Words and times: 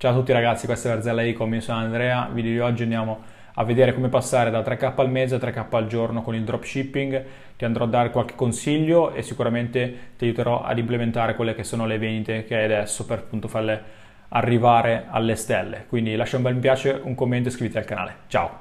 Ciao 0.00 0.12
a 0.12 0.14
tutti 0.14 0.32
ragazzi, 0.32 0.64
questa 0.64 0.88
è 0.88 0.94
Verzella 0.94 1.22
Ecom, 1.22 1.52
io 1.52 1.60
sono 1.60 1.76
Andrea, 1.76 2.26
video 2.32 2.52
di 2.52 2.58
oggi 2.60 2.84
andiamo 2.84 3.20
a 3.52 3.64
vedere 3.64 3.92
come 3.92 4.08
passare 4.08 4.50
da 4.50 4.60
3k 4.60 4.94
al 4.96 5.10
mese 5.10 5.34
a 5.34 5.38
3k 5.38 5.66
al 5.72 5.88
giorno 5.88 6.22
con 6.22 6.34
il 6.34 6.42
dropshipping, 6.42 7.24
ti 7.58 7.66
andrò 7.66 7.84
a 7.84 7.88
dare 7.88 8.08
qualche 8.08 8.34
consiglio 8.34 9.12
e 9.12 9.20
sicuramente 9.20 10.12
ti 10.16 10.24
aiuterò 10.24 10.62
ad 10.62 10.78
implementare 10.78 11.34
quelle 11.34 11.54
che 11.54 11.64
sono 11.64 11.84
le 11.84 11.98
vendite 11.98 12.44
che 12.44 12.56
hai 12.56 12.64
adesso 12.64 13.04
per 13.04 13.18
appunto 13.18 13.46
farle 13.46 13.82
arrivare 14.28 15.04
alle 15.10 15.36
stelle. 15.36 15.84
Quindi 15.86 16.16
lascia 16.16 16.38
un 16.38 16.44
bel 16.44 16.54
mi 16.54 16.60
piace, 16.60 16.98
un 17.02 17.14
commento 17.14 17.48
e 17.48 17.50
iscriviti 17.50 17.76
al 17.76 17.84
canale. 17.84 18.14
Ciao! 18.28 18.59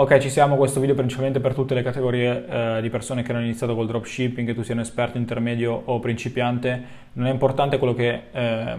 Ok, 0.00 0.16
ci 0.16 0.30
siamo, 0.30 0.56
questo 0.56 0.80
video 0.80 0.94
principalmente 0.94 1.40
per 1.40 1.52
tutte 1.52 1.74
le 1.74 1.82
categorie 1.82 2.46
eh, 2.48 2.80
di 2.80 2.88
persone 2.88 3.22
che 3.22 3.32
hanno 3.32 3.42
iniziato 3.42 3.74
col 3.74 3.86
dropshipping, 3.86 4.48
che 4.48 4.54
tu 4.54 4.62
sia 4.62 4.72
un 4.72 4.80
esperto, 4.80 5.18
intermedio 5.18 5.82
o 5.84 5.98
principiante. 5.98 6.82
Non 7.12 7.26
è 7.26 7.30
importante 7.30 7.76
quello 7.76 7.92
che 7.92 8.22
eh, 8.32 8.76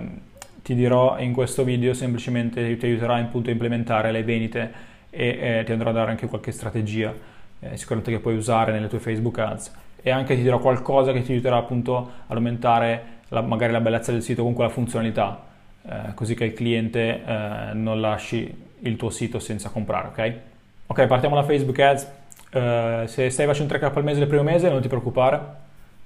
ti 0.63 0.73
dirò 0.73 1.19
in 1.19 1.31
questo 1.31 1.63
video, 1.63 1.93
semplicemente 1.93 2.75
ti 2.75 2.85
aiuterà 2.87 3.17
appunto 3.17 3.49
a 3.49 3.51
implementare 3.51 4.11
le 4.11 4.23
vendite 4.23 4.71
e 5.11 5.59
eh, 5.59 5.63
ti 5.63 5.71
andrò 5.71 5.91
a 5.91 5.93
dare 5.93 6.09
anche 6.09 6.25
qualche 6.25 6.51
strategia, 6.51 7.13
eh, 7.59 7.77
sicuramente 7.77 8.11
che 8.11 8.19
puoi 8.19 8.35
usare 8.35 8.71
nelle 8.71 8.87
tue 8.87 8.97
Facebook 8.97 9.37
Ads. 9.37 9.73
E 10.01 10.09
anche 10.09 10.33
ti 10.35 10.41
dirò 10.41 10.57
qualcosa 10.57 11.11
che 11.11 11.21
ti 11.21 11.33
aiuterà 11.33 11.57
appunto 11.57 11.97
ad 12.25 12.35
aumentare 12.35 13.03
la, 13.27 13.41
magari 13.41 13.71
la 13.71 13.79
bellezza 13.79 14.11
del 14.11 14.23
sito, 14.23 14.39
comunque 14.39 14.63
la 14.63 14.71
funzionalità, 14.71 15.39
eh, 15.87 16.15
così 16.15 16.33
che 16.33 16.45
il 16.45 16.53
cliente 16.53 17.23
eh, 17.23 17.73
non 17.73 18.01
lasci 18.01 18.69
il 18.79 18.95
tuo 18.95 19.11
sito 19.11 19.37
senza 19.37 19.69
comprare, 19.69 20.07
ok? 20.07 20.49
Ok, 20.91 21.07
partiamo 21.07 21.35
da 21.35 21.43
Facebook 21.43 21.79
Ads. 21.79 22.11
Uh, 22.51 23.07
se 23.07 23.29
stai 23.29 23.45
facendo 23.45 23.73
3k 23.73 23.93
al 23.95 24.03
mese 24.03 24.19
il 24.19 24.27
primo 24.27 24.43
mese, 24.43 24.69
non 24.69 24.81
ti 24.81 24.89
preoccupare, 24.89 25.39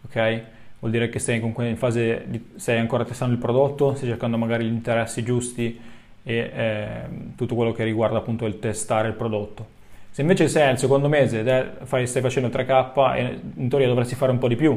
ok? 0.06 0.42
Vuol 0.78 0.92
dire 0.92 1.10
che 1.10 1.18
sei 1.18 1.40
comunque 1.40 1.68
in 1.68 1.76
fase 1.76 2.26
di, 2.28 2.52
stai 2.58 2.78
ancora 2.78 3.04
testando 3.04 3.34
il 3.34 3.40
prodotto, 3.40 3.96
stai 3.96 4.10
cercando 4.10 4.38
magari 4.38 4.66
gli 4.66 4.72
interessi 4.72 5.24
giusti 5.24 5.82
e 6.22 6.36
eh, 6.36 6.88
tutto 7.36 7.56
quello 7.56 7.72
che 7.72 7.84
riguarda 7.84 8.20
appunto 8.20 8.46
il 8.46 8.60
testare 8.60 9.08
il 9.08 9.16
prodotto. 9.16 9.66
Se 10.12 10.22
invece 10.22 10.48
sei 10.48 10.70
al 10.70 10.78
secondo 10.78 11.08
mese 11.08 11.78
fai, 11.82 12.06
stai 12.06 12.22
facendo 12.22 12.56
3k 12.56 13.16
e 13.16 13.40
in 13.56 13.68
teoria 13.68 13.88
dovresti 13.88 14.14
fare 14.14 14.32
un 14.32 14.38
po' 14.38 14.48
di 14.48 14.56
più, 14.56 14.70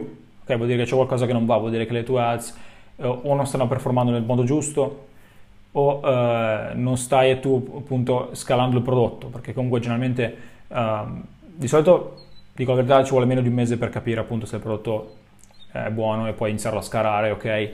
ok? 0.42 0.56
Vuol 0.56 0.68
dire 0.68 0.84
che 0.84 0.88
c'è 0.88 0.96
qualcosa 0.96 1.26
che 1.26 1.34
non 1.34 1.44
va, 1.44 1.58
vuol 1.58 1.72
dire 1.72 1.84
che 1.84 1.92
le 1.92 2.02
tue 2.02 2.22
ads 2.22 2.56
eh, 2.96 3.06
o 3.06 3.34
non 3.34 3.46
stanno 3.46 3.68
performando 3.68 4.10
nel 4.10 4.22
modo 4.22 4.44
giusto 4.44 5.08
o 5.72 6.00
eh, 6.04 6.70
non 6.74 6.96
stai 6.96 7.40
tu 7.40 7.74
appunto 7.76 8.30
scalando 8.32 8.76
il 8.76 8.82
prodotto, 8.82 9.28
perché 9.28 9.52
comunque 9.52 9.80
generalmente 9.80 10.36
eh, 10.68 11.02
di 11.40 11.68
solito 11.68 12.14
dico 12.54 12.70
la 12.70 12.76
verità 12.76 13.04
ci 13.04 13.10
vuole 13.10 13.26
meno 13.26 13.40
di 13.40 13.48
un 13.48 13.54
mese 13.54 13.78
per 13.78 13.90
capire 13.90 14.20
appunto 14.20 14.46
se 14.46 14.56
il 14.56 14.62
prodotto 14.62 15.16
è 15.70 15.90
buono 15.90 16.26
e 16.26 16.32
poi 16.32 16.50
iniziarlo 16.50 16.78
a 16.78 16.82
scalare, 16.82 17.30
ok? 17.30 17.70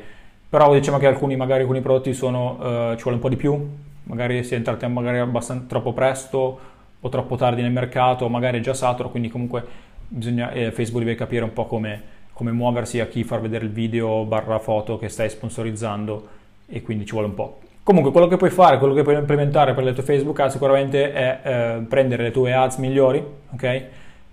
Però 0.49 0.73
diciamo 0.73 0.99
che 0.99 1.07
alcuni, 1.07 1.37
magari 1.37 1.63
alcuni 1.63 1.81
prodotti 1.81 2.13
sono, 2.13 2.59
eh, 2.61 2.95
ci 2.97 3.03
vuole 3.03 3.17
un 3.17 3.23
po' 3.23 3.29
di 3.29 3.37
più, 3.37 3.69
magari 4.05 4.45
si 4.45 4.55
è 4.55 4.57
entrati 4.57 4.87
magari 4.87 5.19
abbastanza 5.19 5.65
troppo 5.67 5.93
presto 5.93 6.59
o 7.01 7.09
troppo 7.09 7.37
tardi 7.37 7.63
nel 7.63 7.73
mercato, 7.73 8.29
magari 8.29 8.59
è 8.59 8.61
già 8.61 8.75
saturo, 8.75 9.11
quindi 9.11 9.29
comunque 9.29 9.65
bisogna, 10.07 10.51
eh, 10.53 10.71
Facebook 10.71 11.03
deve 11.05 11.17
capire 11.17 11.45
un 11.45 11.53
po' 11.53 11.67
come, 11.67 12.03
come 12.33 12.53
muoversi 12.53 13.01
a 13.01 13.07
chi 13.07 13.25
far 13.25 13.41
vedere 13.41 13.65
il 13.65 13.71
video 13.71 14.25
barra 14.25 14.59
foto 14.59 14.99
che 14.99 15.09
stai 15.09 15.29
sponsorizzando 15.29 16.29
e 16.67 16.83
quindi 16.83 17.05
ci 17.05 17.13
vuole 17.13 17.27
un 17.27 17.35
po'. 17.35 17.59
Comunque 17.85 18.13
quello 18.13 18.29
che 18.29 18.39
puoi 18.39 18.49
fare, 18.49 18.79
quello 18.79 18.95
che 18.95 19.03
puoi 19.03 19.15
implementare 19.15 19.75
per 19.75 19.85
le 19.85 19.93
tue 19.93 20.03
Facebook 20.03 20.41
ads 20.41 20.53
sicuramente 20.53 21.13
è 21.13 21.41
eh, 21.43 21.81
prendere 21.87 22.23
le 22.23 22.31
tue 22.31 22.55
ads 22.55 22.77
migliori, 22.77 23.23
ok? 23.53 23.63
E 23.63 23.91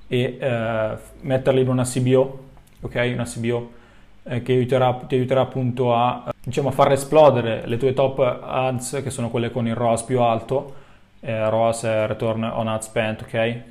eh, 0.07 0.97
metterle 1.19 1.59
in 1.59 1.67
una 1.67 1.83
CBO, 1.83 2.39
ok? 2.79 3.11
Una 3.13 3.25
CBO 3.25 3.71
eh, 4.23 4.41
che 4.41 4.53
aiuterà, 4.53 4.93
ti 5.05 5.15
aiuterà 5.15 5.41
appunto 5.41 5.93
a, 5.93 6.33
diciamo, 6.41 6.69
a 6.69 6.71
far 6.71 6.93
esplodere 6.93 7.63
le 7.65 7.75
tue 7.75 7.91
top 7.93 8.19
ads 8.19 9.01
che 9.03 9.09
sono 9.09 9.29
quelle 9.29 9.51
con 9.51 9.67
il 9.67 9.75
ROAS 9.75 10.03
più 10.03 10.21
alto, 10.21 10.73
eh, 11.19 11.49
ROAS 11.49 11.83
è 11.83 12.07
Return 12.07 12.43
on 12.43 12.69
Ad 12.69 12.81
Spent, 12.83 13.23
ok? 13.23 13.33
E 13.33 13.63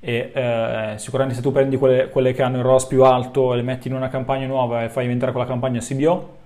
eh, 0.00 0.94
sicuramente 0.96 1.36
se 1.36 1.42
tu 1.46 1.52
prendi 1.52 1.76
quelle, 1.76 2.08
quelle 2.08 2.32
che 2.32 2.42
hanno 2.42 2.56
il 2.56 2.64
ROAS 2.64 2.86
più 2.86 3.04
alto 3.04 3.52
e 3.52 3.56
le 3.56 3.62
metti 3.62 3.86
in 3.86 3.94
una 3.94 4.08
campagna 4.08 4.46
nuova 4.46 4.82
e 4.82 4.88
fai 4.88 5.04
diventare 5.04 5.30
quella 5.30 5.46
campagna 5.46 5.78
CBO, 5.78 6.38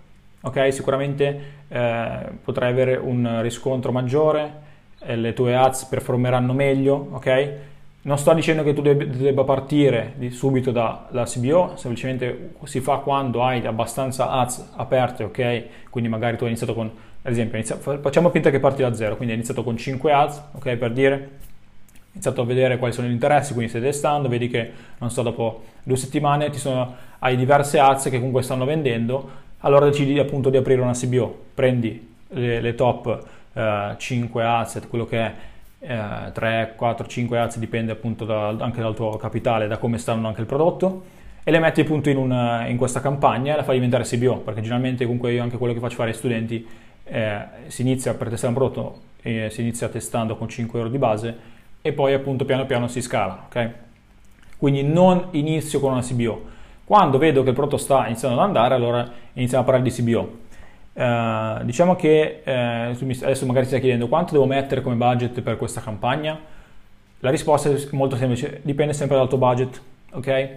ok? 0.44 0.72
Sicuramente 0.72 1.40
eh, 1.68 2.18
potrai 2.42 2.70
avere 2.70 2.96
un 2.96 3.40
riscontro 3.42 3.92
maggiore, 3.92 4.62
eh, 5.00 5.16
le 5.16 5.32
tue 5.32 5.56
ads 5.56 5.84
performeranno 5.86 6.52
meglio, 6.52 7.08
ok? 7.12 7.52
Non 8.02 8.18
sto 8.18 8.34
dicendo 8.34 8.62
che 8.62 8.74
tu 8.74 8.82
debba 8.82 9.44
partire 9.44 10.14
subito 10.28 10.70
dalla 10.70 11.24
CBO, 11.24 11.72
semplicemente 11.76 12.52
si 12.64 12.80
fa 12.80 12.98
quando 12.98 13.42
hai 13.42 13.64
abbastanza 13.64 14.28
ads 14.30 14.72
aperte, 14.76 15.24
ok? 15.24 15.64
Quindi 15.88 16.10
magari 16.10 16.36
tu 16.36 16.42
hai 16.42 16.50
iniziato 16.50 16.74
con, 16.74 16.90
ad 17.22 17.32
esempio, 17.32 17.56
inizia, 17.56 17.76
facciamo 17.76 18.28
finta 18.28 18.50
che 18.50 18.60
parti 18.60 18.82
da 18.82 18.92
zero, 18.92 19.16
quindi 19.16 19.32
hai 19.32 19.38
iniziato 19.38 19.64
con 19.64 19.78
5 19.78 20.12
ads, 20.12 20.42
ok? 20.52 20.76
Per 20.76 20.92
dire, 20.92 21.30
iniziato 22.12 22.42
a 22.42 22.44
vedere 22.44 22.76
quali 22.76 22.92
sono 22.92 23.08
gli 23.08 23.12
interessi, 23.12 23.54
quindi 23.54 23.70
stai 23.70 23.80
testando, 23.80 24.28
vedi 24.28 24.48
che, 24.48 24.70
non 24.98 25.10
so, 25.10 25.22
dopo 25.22 25.62
due 25.82 25.96
settimane 25.96 26.52
sono, 26.52 26.94
hai 27.20 27.36
diverse 27.36 27.78
ads 27.78 28.04
che 28.04 28.18
comunque 28.18 28.42
stanno 28.42 28.66
vendendo, 28.66 29.42
allora 29.64 29.86
decidi 29.86 30.18
appunto 30.18 30.50
di 30.50 30.56
aprire 30.56 30.80
una 30.80 30.92
CBO, 30.92 31.36
prendi 31.54 32.14
le, 32.28 32.60
le 32.60 32.74
top 32.74 33.26
eh, 33.54 33.94
5 33.96 34.44
asset, 34.44 34.88
quello 34.88 35.06
che 35.06 35.18
è 35.18 35.34
eh, 35.80 36.32
3, 36.32 36.74
4, 36.76 37.06
5 37.06 37.38
asset, 37.38 37.58
dipende 37.58 37.92
appunto 37.92 38.26
da, 38.26 38.48
anche 38.48 38.80
dal 38.80 38.94
tuo 38.94 39.16
capitale, 39.16 39.66
da 39.66 39.78
come 39.78 39.96
stanno 39.98 40.28
anche 40.28 40.40
il 40.40 40.46
prodotto, 40.46 41.04
e 41.42 41.50
le 41.50 41.58
metti 41.58 41.80
appunto 41.80 42.10
in, 42.10 42.18
una, 42.18 42.66
in 42.66 42.76
questa 42.76 43.00
campagna 43.00 43.54
e 43.54 43.56
la 43.56 43.62
fai 43.64 43.74
diventare 43.76 44.04
CBO, 44.04 44.38
perché 44.38 44.60
generalmente 44.60 45.04
comunque 45.04 45.32
io 45.32 45.42
anche 45.42 45.56
quello 45.56 45.72
che 45.72 45.80
faccio 45.80 45.96
fare 45.96 46.10
ai 46.10 46.16
studenti 46.16 46.66
eh, 47.04 47.44
si 47.66 47.82
inizia 47.82 48.12
per 48.14 48.28
testare 48.28 48.52
un 48.52 48.58
prodotto, 48.58 49.00
eh, 49.22 49.48
si 49.50 49.62
inizia 49.62 49.88
testando 49.88 50.36
con 50.36 50.48
5 50.48 50.78
euro 50.78 50.90
di 50.90 50.98
base 50.98 51.36
e 51.80 51.92
poi 51.92 52.12
appunto 52.12 52.44
piano 52.44 52.66
piano 52.66 52.86
si 52.88 53.00
scala, 53.00 53.46
ok? 53.46 53.70
Quindi 54.58 54.82
non 54.82 55.28
inizio 55.32 55.80
con 55.80 55.92
una 55.92 56.02
CBO, 56.02 56.52
quando 56.84 57.16
vedo 57.18 57.42
che 57.42 57.48
il 57.48 57.54
prodotto 57.54 57.78
sta 57.78 58.06
iniziando 58.06 58.38
ad 58.38 58.46
andare, 58.46 58.74
allora 58.74 59.10
iniziamo 59.32 59.62
a 59.62 59.66
parlare 59.66 59.88
di 59.88 59.94
CBO. 59.94 60.42
Uh, 60.92 61.64
diciamo 61.64 61.96
che 61.96 62.42
uh, 62.44 62.50
adesso 62.50 63.46
magari 63.46 63.66
stai 63.66 63.80
chiedendo 63.80 64.06
quanto 64.06 64.32
devo 64.32 64.46
mettere 64.46 64.80
come 64.80 64.94
budget 64.94 65.40
per 65.40 65.56
questa 65.56 65.80
campagna. 65.80 66.38
La 67.20 67.30
risposta 67.30 67.70
è 67.70 67.76
molto 67.92 68.16
semplice, 68.16 68.60
dipende 68.62 68.92
sempre 68.92 69.16
dal 69.16 69.28
tuo 69.28 69.38
budget, 69.38 69.80
ok? 70.12 70.48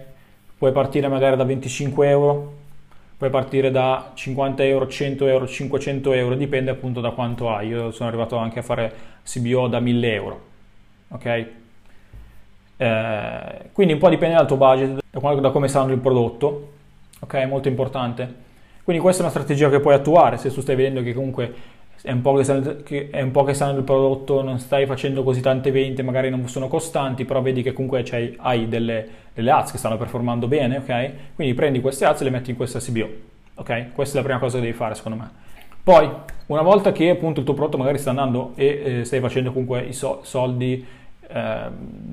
Puoi 0.58 0.70
partire 0.70 1.08
magari 1.08 1.34
da 1.34 1.44
25 1.44 2.08
euro, 2.08 2.56
puoi 3.16 3.30
partire 3.30 3.70
da 3.70 4.10
50 4.12 4.64
euro, 4.64 4.86
100 4.86 5.26
euro, 5.26 5.46
500 5.46 6.12
euro, 6.12 6.34
dipende 6.34 6.70
appunto 6.70 7.00
da 7.00 7.10
quanto 7.10 7.48
hai. 7.48 7.68
Io 7.68 7.90
sono 7.90 8.08
arrivato 8.08 8.36
anche 8.36 8.58
a 8.58 8.62
fare 8.62 8.92
CBO 9.24 9.66
da 9.66 9.80
1000 9.80 10.12
euro, 10.12 10.40
ok? 11.08 11.46
Eh, 12.78 13.70
quindi 13.72 13.92
un 13.92 13.98
po' 13.98 14.08
dipende 14.08 14.36
dal 14.36 14.46
tuo 14.46 14.56
budget, 14.56 15.00
da 15.10 15.50
come 15.50 15.68
sta 15.68 15.82
il 15.82 15.98
prodotto, 15.98 16.72
ok? 17.20 17.34
Molto 17.46 17.68
importante. 17.68 18.46
Quindi 18.84 19.02
questa 19.02 19.22
è 19.22 19.24
una 19.26 19.34
strategia 19.34 19.68
che 19.68 19.80
puoi 19.80 19.94
attuare 19.94 20.38
se 20.38 20.50
tu 20.50 20.62
stai 20.62 20.76
vedendo 20.76 21.02
che 21.02 21.12
comunque 21.12 21.54
è 22.00 22.12
un 22.12 22.20
po' 22.20 22.32
che 22.34 22.44
sta, 22.44 22.62
sta 23.52 23.72
nel 23.72 23.82
prodotto, 23.82 24.40
non 24.42 24.60
stai 24.60 24.86
facendo 24.86 25.24
così 25.24 25.40
tante 25.40 25.72
vendite, 25.72 26.02
magari 26.02 26.30
non 26.30 26.48
sono 26.48 26.68
costanti, 26.68 27.24
però 27.24 27.42
vedi 27.42 27.62
che 27.62 27.72
comunque 27.72 28.04
hai 28.38 28.68
delle, 28.68 29.08
delle 29.34 29.50
ads 29.50 29.72
che 29.72 29.78
stanno 29.78 29.96
performando 29.96 30.46
bene, 30.46 30.76
ok? 30.78 31.10
Quindi 31.34 31.54
prendi 31.54 31.80
queste 31.80 32.04
ads 32.04 32.20
e 32.20 32.24
le 32.24 32.30
metti 32.30 32.50
in 32.50 32.56
questa 32.56 32.78
CBO, 32.78 33.08
ok? 33.56 33.92
Questa 33.92 34.18
è 34.18 34.20
la 34.20 34.26
prima 34.26 34.38
cosa 34.38 34.58
che 34.58 34.62
devi 34.62 34.76
fare 34.76 34.94
secondo 34.94 35.18
me. 35.18 35.30
Poi, 35.82 36.08
una 36.46 36.62
volta 36.62 36.92
che 36.92 37.10
appunto 37.10 37.40
il 37.40 37.46
tuo 37.46 37.54
prodotto 37.54 37.78
magari 37.78 37.98
sta 37.98 38.10
andando 38.10 38.52
e 38.54 39.00
eh, 39.00 39.04
stai 39.04 39.20
facendo 39.20 39.50
comunque 39.50 39.80
i 39.80 39.92
so- 39.92 40.20
soldi 40.22 40.86
eh, 41.30 41.68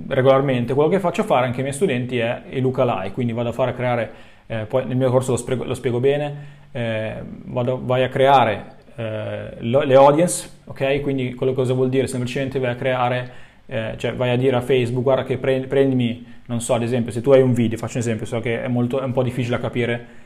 regolarmente, 0.07 0.73
quello 0.73 0.89
che 0.89 0.99
faccio 0.99 1.23
fare 1.23 1.45
anche 1.45 1.57
ai 1.57 1.63
miei 1.63 1.73
studenti 1.73 2.17
è 2.17 2.43
il 2.49 2.61
lookalike, 2.61 3.13
quindi 3.13 3.33
vado 3.33 3.49
a 3.49 3.51
fare 3.53 3.71
a 3.71 3.73
creare, 3.73 4.11
eh, 4.47 4.65
poi 4.65 4.85
nel 4.85 4.97
mio 4.97 5.09
corso 5.09 5.31
lo, 5.31 5.37
spiego, 5.37 5.63
lo 5.63 5.73
spiego 5.73 5.99
bene, 5.99 6.35
eh, 6.71 7.15
vado, 7.45 7.79
vai 7.83 8.03
a 8.03 8.09
creare 8.09 8.73
eh, 8.95 9.55
le 9.59 9.95
audience, 9.95 10.49
ok? 10.65 11.01
Quindi 11.01 11.33
quello 11.33 11.53
cosa 11.53 11.73
vuol 11.73 11.89
dire? 11.89 12.07
Semplicemente 12.07 12.59
vai 12.59 12.71
a 12.71 12.75
creare, 12.75 13.31
eh, 13.65 13.93
cioè 13.97 14.13
vai 14.13 14.31
a 14.31 14.35
dire 14.35 14.57
a 14.57 14.61
Facebook, 14.61 15.03
guarda 15.03 15.23
che 15.23 15.37
prendi, 15.37 15.67
prendimi, 15.67 16.25
non 16.47 16.59
so, 16.61 16.73
ad 16.73 16.83
esempio, 16.83 17.11
se 17.11 17.21
tu 17.21 17.31
hai 17.31 17.41
un 17.41 17.53
video, 17.53 17.77
faccio 17.77 17.95
un 17.95 18.01
esempio, 18.01 18.25
so 18.25 18.39
che 18.41 18.63
è, 18.63 18.67
molto, 18.67 18.99
è 18.99 19.03
un 19.05 19.13
po' 19.13 19.23
difficile 19.23 19.55
da 19.55 19.61
capire 19.61 20.23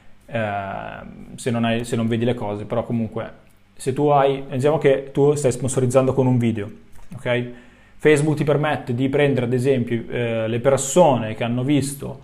se 1.36 1.50
non, 1.50 1.64
hai, 1.64 1.84
se 1.86 1.96
non 1.96 2.08
vedi 2.08 2.24
le 2.24 2.36
cose, 2.36 2.66
però 2.66 2.84
comunque 2.84 3.32
se 3.76 3.94
tu 3.94 4.10
hai, 4.10 4.44
diciamo 4.52 4.78
che 4.78 5.10
tu 5.12 5.34
stai 5.34 5.52
sponsorizzando 5.52 6.14
con 6.14 6.28
un 6.28 6.38
video, 6.38 6.70
ok? 7.16 7.52
Facebook 8.02 8.38
ti 8.38 8.46
permette 8.46 8.96
di 8.96 9.10
prendere 9.10 9.46
ad 9.46 9.52
esempio 9.52 10.04
eh, 10.10 10.48
le 10.48 10.60
persone 10.60 11.36
che 11.36 11.44
hanno 11.44 11.64
visto 11.64 12.22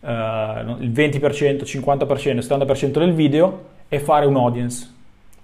eh, 0.00 0.08
il 0.78 0.90
20%, 0.90 1.64
50%, 1.64 2.38
70% 2.38 2.98
del 2.98 3.12
video 3.12 3.64
e 3.88 4.00
fare 4.00 4.24
un 4.24 4.36
audience, 4.36 4.90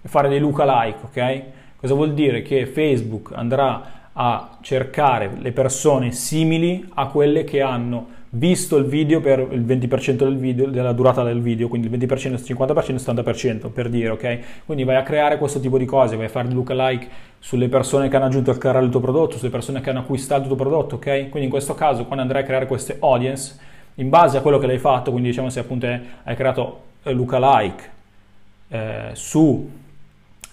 e 0.01 0.09
fare 0.09 0.31
dei 0.31 0.39
lookalike, 0.39 0.99
ok? 1.03 1.43
Cosa 1.77 1.93
vuol 1.93 2.15
dire? 2.15 2.41
Che 2.41 2.65
Facebook 2.65 3.33
andrà 3.35 4.09
a 4.15 4.57
cercare 4.63 5.31
le 5.39 5.53
persone 5.53 6.13
simili 6.13 6.89
a 6.95 7.09
quelle 7.09 7.45
che 7.45 7.61
hanno 7.61 8.07
visto 8.37 8.77
il 8.77 8.85
video 8.85 9.21
per 9.21 9.47
il 9.53 9.65
20% 9.65 10.13
del 10.13 10.37
video, 10.37 10.67
della 10.67 10.93
durata 10.93 11.23
del 11.23 11.41
video, 11.41 11.69
quindi 11.69 11.87
il 11.87 11.97
20%, 11.97 12.33
il 12.33 12.43
50%, 12.45 12.91
il 12.91 12.95
70% 12.97 13.71
per 13.71 13.89
dire, 13.89 14.09
ok? 14.11 14.39
Quindi 14.67 14.83
vai 14.85 14.97
a 14.97 15.03
creare 15.03 15.39
questo 15.39 15.61
tipo 15.61 15.79
di 15.79 15.85
cose, 15.85 16.17
vai 16.17 16.27
a 16.27 16.29
fare 16.29 16.51
lookalike 16.51 17.09
sulle 17.39 17.69
persone 17.69 18.09
che 18.09 18.17
hanno 18.17 18.25
aggiunto 18.25 18.51
al 18.51 18.59
carrello 18.59 18.87
il 18.87 18.91
tuo 18.91 19.01
prodotto, 19.01 19.39
sulle 19.39 19.51
persone 19.51 19.81
che 19.81 19.91
hanno 19.91 20.01
acquistato 20.01 20.43
il 20.43 20.47
tuo 20.49 20.57
prodotto, 20.57 20.97
ok? 20.97 21.05
Quindi 21.05 21.45
in 21.45 21.51
questo 21.51 21.75
caso 21.75 22.05
quando 22.05 22.23
andrai 22.23 22.43
a 22.43 22.45
creare 22.45 22.67
queste 22.67 22.97
audience, 23.01 23.57
in 23.97 24.09
base 24.09 24.37
a 24.37 24.41
quello 24.41 24.59
che 24.59 24.67
l'hai 24.67 24.79
fatto, 24.79 25.13
quindi 25.13 25.29
diciamo 25.29 25.49
se 25.49 25.61
appunto 25.61 25.87
hai 25.87 26.35
creato 26.35 26.81
eh, 27.05 27.13
lookalike 27.13 27.91
eh, 28.69 29.11
su 29.13 29.71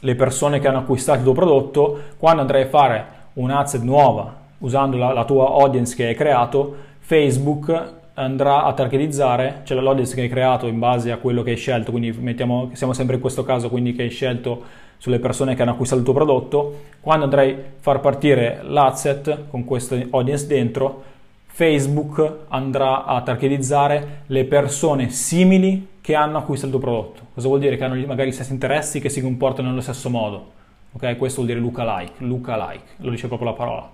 le 0.03 0.15
persone 0.15 0.59
che 0.59 0.67
hanno 0.67 0.79
acquistato 0.79 1.17
il 1.17 1.23
tuo 1.23 1.33
prodotto, 1.33 1.99
quando 2.17 2.41
andrai 2.41 2.63
a 2.63 2.67
fare 2.67 3.05
un 3.33 3.49
asset 3.49 3.81
nuova 3.81 4.37
usando 4.59 4.97
la, 4.97 5.13
la 5.13 5.25
tua 5.25 5.47
audience 5.47 5.95
che 5.95 6.05
hai 6.05 6.15
creato, 6.15 6.89
Facebook 7.03 8.00
andrà 8.13 8.63
a 8.63 8.74
targetizzare, 8.74 9.62
cioè 9.63 9.80
l'audience 9.80 10.15
che 10.15 10.21
hai 10.21 10.30
creato 10.30 10.68
in 10.68 10.80
base 10.80 11.12
a 11.12 11.18
quello 11.18 11.44
che 11.44 11.51
hai 11.51 11.57
scelto, 11.57 11.92
quindi 11.92 12.12
mettiamo, 12.12 12.69
siamo 12.74 12.94
sempre 12.94 13.15
in 13.15 13.21
questo 13.21 13.44
caso, 13.44 13.69
quindi 13.69 13.94
che 13.94 14.03
hai 14.03 14.09
scelto 14.09 14.63
sulle 14.98 15.19
persone 15.19 15.56
che 15.56 15.63
hanno 15.63 15.71
acquistato 15.71 16.00
il 16.00 16.06
tuo 16.06 16.13
prodotto, 16.13 16.81
quando 17.01 17.25
andrai 17.25 17.51
a 17.51 17.57
far 17.80 18.00
partire 18.00 18.62
l'asset 18.63 19.48
con 19.50 19.65
questa 19.65 19.98
audience 20.12 20.45
dentro, 20.45 21.03
Facebook 21.48 22.45
andrà 22.50 23.06
a 23.06 23.21
targetizzare 23.24 24.21
le 24.27 24.45
persone 24.45 25.09
simili 25.09 25.88
che 26.01 26.15
hanno 26.15 26.38
acquistato 26.38 26.74
il 26.74 26.80
tuo 26.80 26.89
prodotto. 26.92 27.21
Cosa 27.33 27.48
vuol 27.48 27.59
dire? 27.59 27.77
Che 27.77 27.83
hanno 27.83 27.95
magari 28.06 28.30
gli 28.30 28.33
stessi 28.33 28.53
interessi, 28.53 29.00
che 29.00 29.09
si 29.09 29.21
comportano 29.21 29.69
nello 29.69 29.81
stesso 29.81 30.09
modo. 30.09 30.51
Ok? 30.94 31.18
Questo 31.18 31.42
vuol 31.42 31.53
dire 31.53 31.59
lookalike, 31.59 32.13
lookalike, 32.24 32.83
lo 32.98 33.09
dice 33.09 33.27
proprio 33.27 33.50
la 33.50 33.56
parola. 33.56 33.89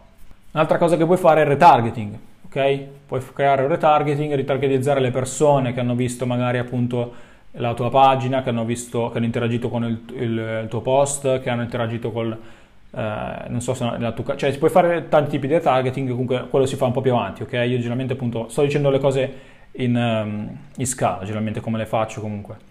Un'altra 0.51 0.77
cosa 0.77 0.97
che 0.97 1.05
puoi 1.05 1.17
fare 1.17 1.41
è 1.41 1.43
il 1.43 1.49
retargeting, 1.49 2.17
ok? 2.47 2.79
Puoi 3.05 3.21
creare 3.33 3.61
un 3.61 3.67
retargeting, 3.67 4.33
ritargetizzare 4.33 4.99
le 4.99 5.11
persone 5.11 5.73
che 5.73 5.79
hanno 5.79 5.95
visto 5.95 6.25
magari 6.25 6.57
appunto 6.57 7.25
la 7.51 7.73
tua 7.73 7.89
pagina, 7.89 8.41
che 8.41 8.49
hanno, 8.49 8.65
visto, 8.65 9.09
che 9.09 9.17
hanno 9.17 9.25
interagito 9.25 9.69
con 9.69 9.83
il, 9.83 10.01
il, 10.15 10.61
il 10.63 10.67
tuo 10.69 10.81
post, 10.81 11.41
che 11.41 11.49
hanno 11.49 11.63
interagito 11.63 12.11
col, 12.11 12.31
eh, 12.31 13.43
non 13.47 13.61
so 13.61 13.73
se 13.73 13.89
la 13.97 14.11
tua, 14.11 14.35
cioè 14.35 14.55
puoi 14.57 14.69
fare 14.69 15.07
tanti 15.09 15.31
tipi 15.31 15.47
di 15.47 15.53
retargeting, 15.53 16.09
comunque 16.09 16.47
quello 16.49 16.65
si 16.65 16.75
fa 16.75 16.85
un 16.85 16.91
po' 16.91 17.01
più 17.01 17.13
avanti, 17.13 17.43
ok? 17.43 17.53
Io 17.53 17.77
generalmente 17.77 18.13
appunto 18.13 18.47
sto 18.49 18.61
dicendo 18.61 18.89
le 18.89 18.99
cose 18.99 19.33
in, 19.73 19.95
um, 19.95 20.57
in 20.77 20.87
scala, 20.87 21.19
generalmente 21.21 21.59
come 21.59 21.77
le 21.77 21.85
faccio 21.85 22.21
comunque. 22.21 22.65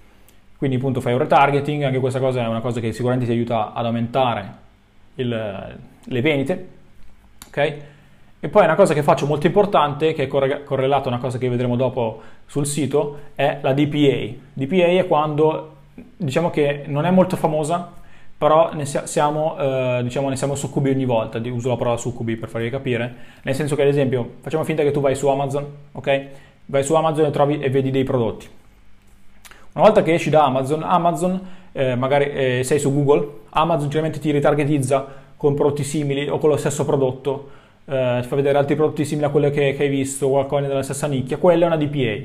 Quindi 0.57 0.77
appunto 0.77 1.01
fai 1.01 1.13
un 1.13 1.19
retargeting, 1.19 1.83
anche 1.83 1.99
questa 1.99 2.19
cosa 2.19 2.43
è 2.43 2.47
una 2.47 2.61
cosa 2.61 2.81
che 2.81 2.93
sicuramente 2.93 3.27
ti 3.27 3.33
aiuta 3.33 3.73
ad 3.73 3.85
aumentare 3.85 4.53
il, 5.17 5.77
le 6.05 6.21
vendite, 6.21 6.69
ok? 7.49 7.77
E 8.39 8.49
poi 8.49 8.65
una 8.65 8.75
cosa 8.75 8.93
che 8.93 9.03
faccio 9.03 9.27
molto 9.27 9.47
importante, 9.47 10.13
che 10.13 10.25
è 10.25 10.27
correlata 10.29 11.07
a 11.07 11.09
una 11.09 11.19
cosa 11.19 11.39
che 11.39 11.49
vedremo 11.49 11.75
dopo 11.75 12.21
sul 12.45 12.67
sito, 12.67 13.19
è 13.35 13.59
la 13.63 13.73
DPA. 13.73 14.35
DPA 14.53 14.87
è 14.87 15.07
quando, 15.07 15.77
diciamo 16.17 16.51
che 16.51 16.85
non 16.87 17.07
è 17.07 17.11
molto 17.11 17.37
famosa, 17.37 17.93
però 18.39 18.75
ne 18.75 18.85
siamo, 18.85 19.57
eh, 19.59 20.01
diciamo, 20.03 20.29
ne 20.29 20.37
siamo 20.37 20.55
succubi 20.55 20.91
ogni 20.91 21.07
volta, 21.07 21.41
uso 21.45 21.71
la 21.71 21.77
parola 21.77 21.97
succubi 21.97 22.37
per 22.37 22.51
farvi 22.51 22.69
capire, 22.69 23.15
nel 23.43 23.55
senso 23.55 23.75
che 23.75 23.83
ad 23.83 23.89
esempio, 23.89 24.33
facciamo 24.43 24.65
finta 24.65 24.83
che 24.83 24.91
tu 24.91 25.01
vai 25.01 25.15
su 25.15 25.27
Amazon, 25.29 25.67
ok? 25.93 26.27
Vai 26.67 26.85
su 26.85 26.95
Amazon 26.95 27.25
e 27.25 27.31
trovi 27.31 27.59
e 27.61 27.71
vedi 27.71 27.91
dei 27.91 28.05
prodotti. 28.05 28.47
Una 29.73 29.85
volta 29.85 30.03
che 30.03 30.13
esci 30.13 30.29
da 30.29 30.45
Amazon, 30.45 30.83
Amazon, 30.83 31.41
eh, 31.73 31.95
magari 31.95 32.31
eh, 32.31 32.63
sei 32.65 32.79
su 32.79 32.93
Google, 32.93 33.27
Amazon 33.51 33.89
generalmente 33.89 34.19
ti 34.19 34.31
ritargetizza 34.31 35.07
con 35.37 35.55
prodotti 35.55 35.85
simili 35.85 36.29
o 36.29 36.39
con 36.39 36.51
lo 36.51 36.57
stesso 36.57 36.85
prodotto, 36.85 37.51
eh, 37.87 38.19
ti 38.21 38.29
fa 38.29 38.37
vedere 38.37 38.59
altri 38.59 38.75
prodotti 38.75 39.05
simili 39.05 39.27
a 39.27 39.31
quelli 39.31 39.51
che, 39.51 39.75
che 39.75 39.85
hai 39.85 39.89
visto, 39.89 40.29
qualcosa 40.29 40.67
della 40.67 40.83
stessa 40.83 41.07
nicchia, 41.07 41.37
quella 41.39 41.65
è 41.65 41.67
una 41.67 41.77
DPA, 41.77 42.17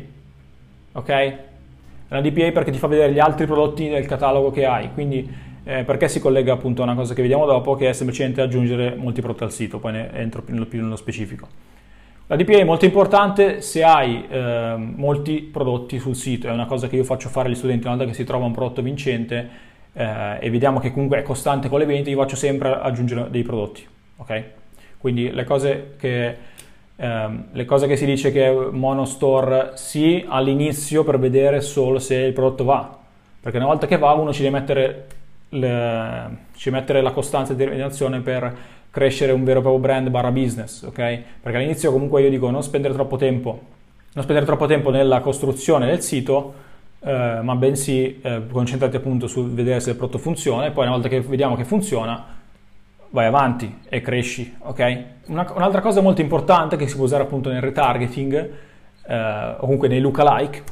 ok? 0.93 1.09
È 1.09 1.37
una 2.09 2.21
DPA 2.21 2.51
perché 2.51 2.71
ti 2.71 2.77
fa 2.77 2.87
vedere 2.87 3.13
gli 3.13 3.19
altri 3.19 3.45
prodotti 3.45 3.87
del 3.87 4.05
catalogo 4.05 4.51
che 4.51 4.65
hai, 4.65 4.91
quindi 4.93 5.29
eh, 5.63 5.83
perché 5.83 6.07
si 6.07 6.19
collega 6.19 6.53
appunto 6.53 6.81
a 6.81 6.85
una 6.85 6.95
cosa 6.95 7.13
che 7.13 7.21
vediamo 7.21 7.45
dopo, 7.45 7.75
che 7.75 7.89
è 7.89 7.93
semplicemente 7.93 8.41
aggiungere 8.41 8.95
molti 8.95 9.21
prodotti 9.21 9.43
al 9.43 9.51
sito, 9.51 9.79
poi 9.79 9.91
ne 9.93 10.11
entro 10.13 10.41
più 10.41 10.81
nello 10.81 10.95
specifico. 10.95 11.47
La 12.27 12.35
DPA 12.37 12.59
è 12.59 12.63
molto 12.63 12.85
importante 12.85 13.61
se 13.61 13.83
hai 13.83 14.25
eh, 14.27 14.75
molti 14.77 15.41
prodotti 15.41 15.99
sul 15.99 16.15
sito, 16.15 16.47
è 16.47 16.51
una 16.51 16.65
cosa 16.65 16.87
che 16.87 16.95
io 16.95 17.03
faccio 17.03 17.29
fare 17.29 17.49
agli 17.49 17.55
studenti 17.55 17.85
una 17.85 17.95
volta 17.95 18.09
che 18.09 18.17
si 18.17 18.23
trova 18.23 18.45
un 18.45 18.53
prodotto 18.53 18.81
vincente 18.81 19.49
eh, 19.93 20.37
e 20.39 20.49
vediamo 20.49 20.79
che 20.79 20.91
comunque 20.91 21.19
è 21.19 21.23
costante 21.23 21.69
con 21.69 21.79
le 21.79 21.85
vendite, 21.85 22.09
io 22.09 22.17
faccio 22.17 22.37
sempre 22.37 22.73
aggiungere 22.73 23.29
dei 23.29 23.43
prodotti, 23.43 23.85
ok? 24.17 24.43
Quindi 25.01 25.31
le 25.31 25.43
cose 25.45 25.95
che, 25.97 26.35
ehm, 26.95 27.45
le 27.51 27.65
cose 27.65 27.87
che 27.87 27.97
si 27.97 28.05
dice 28.05 28.31
che 28.31 28.51
monostore 28.71 29.71
sì 29.73 30.23
all'inizio 30.27 31.03
per 31.03 31.17
vedere 31.17 31.59
solo 31.61 31.97
se 31.97 32.17
il 32.17 32.33
prodotto 32.33 32.63
va, 32.63 32.99
perché 33.41 33.57
una 33.57 33.65
volta 33.65 33.87
che 33.87 33.97
va 33.97 34.13
uno 34.13 34.31
ci 34.31 34.43
deve 34.43 34.59
mettere 34.59 35.07
le, 35.49 36.37
ci 36.55 36.69
mettere 36.69 37.01
la 37.01 37.09
costanza 37.09 37.53
di 37.53 37.57
determinazione 37.57 38.19
per 38.19 38.55
crescere 38.91 39.31
un 39.31 39.43
vero 39.43 39.59
e 39.59 39.61
proprio 39.63 39.81
brand 39.81 40.09
barra 40.09 40.29
business, 40.29 40.83
ok? 40.83 41.21
Perché 41.41 41.57
all'inizio 41.57 41.91
comunque 41.91 42.21
io 42.21 42.29
dico 42.29 42.51
non 42.51 42.61
spendere 42.61 42.93
troppo 42.93 43.17
tempo, 43.17 43.59
non 44.13 44.23
spendere 44.23 44.45
troppo 44.45 44.67
tempo 44.67 44.91
nella 44.91 45.19
costruzione 45.21 45.87
del 45.87 46.01
sito, 46.01 46.53
eh, 46.99 47.39
ma 47.41 47.55
bensì 47.55 48.19
eh, 48.21 48.43
concentrati 48.51 48.97
appunto 48.97 49.25
su 49.25 49.49
vedere 49.49 49.79
se 49.79 49.89
il 49.89 49.95
prodotto 49.95 50.19
funziona 50.19 50.67
e 50.67 50.71
poi 50.71 50.83
una 50.83 50.93
volta 50.93 51.07
che 51.07 51.21
vediamo 51.21 51.55
che 51.55 51.63
funziona 51.63 52.39
vai 53.11 53.25
avanti 53.25 53.79
e 53.87 54.01
cresci, 54.01 54.55
ok? 54.59 55.03
Una, 55.27 55.49
un'altra 55.55 55.81
cosa 55.81 56.01
molto 56.01 56.21
importante 56.21 56.75
che 56.75 56.87
si 56.87 56.95
può 56.95 57.05
usare 57.05 57.23
appunto 57.23 57.49
nel 57.49 57.61
retargeting 57.61 58.51
eh, 59.05 59.55
o 59.57 59.59
comunque 59.59 59.87
nei 59.87 59.99
lookalike 59.99 60.63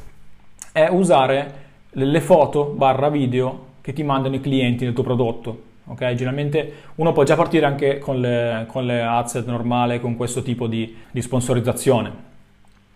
è 0.72 0.88
usare 0.90 1.68
le 1.90 2.20
foto 2.20 2.64
barra 2.64 3.08
video 3.08 3.68
che 3.80 3.92
ti 3.92 4.02
mandano 4.02 4.34
i 4.34 4.40
clienti 4.40 4.84
del 4.84 4.94
tuo 4.94 5.02
prodotto. 5.02 5.68
Okay? 5.86 6.14
Generalmente 6.14 6.72
uno 6.96 7.12
può 7.12 7.24
già 7.24 7.36
partire 7.36 7.66
anche 7.66 7.98
con 7.98 8.20
le, 8.20 8.64
con 8.68 8.86
le 8.86 9.02
ads 9.02 9.34
normale, 9.46 10.00
con 10.00 10.16
questo 10.16 10.42
tipo 10.42 10.66
di, 10.66 10.96
di 11.10 11.20
sponsorizzazione. 11.20 12.28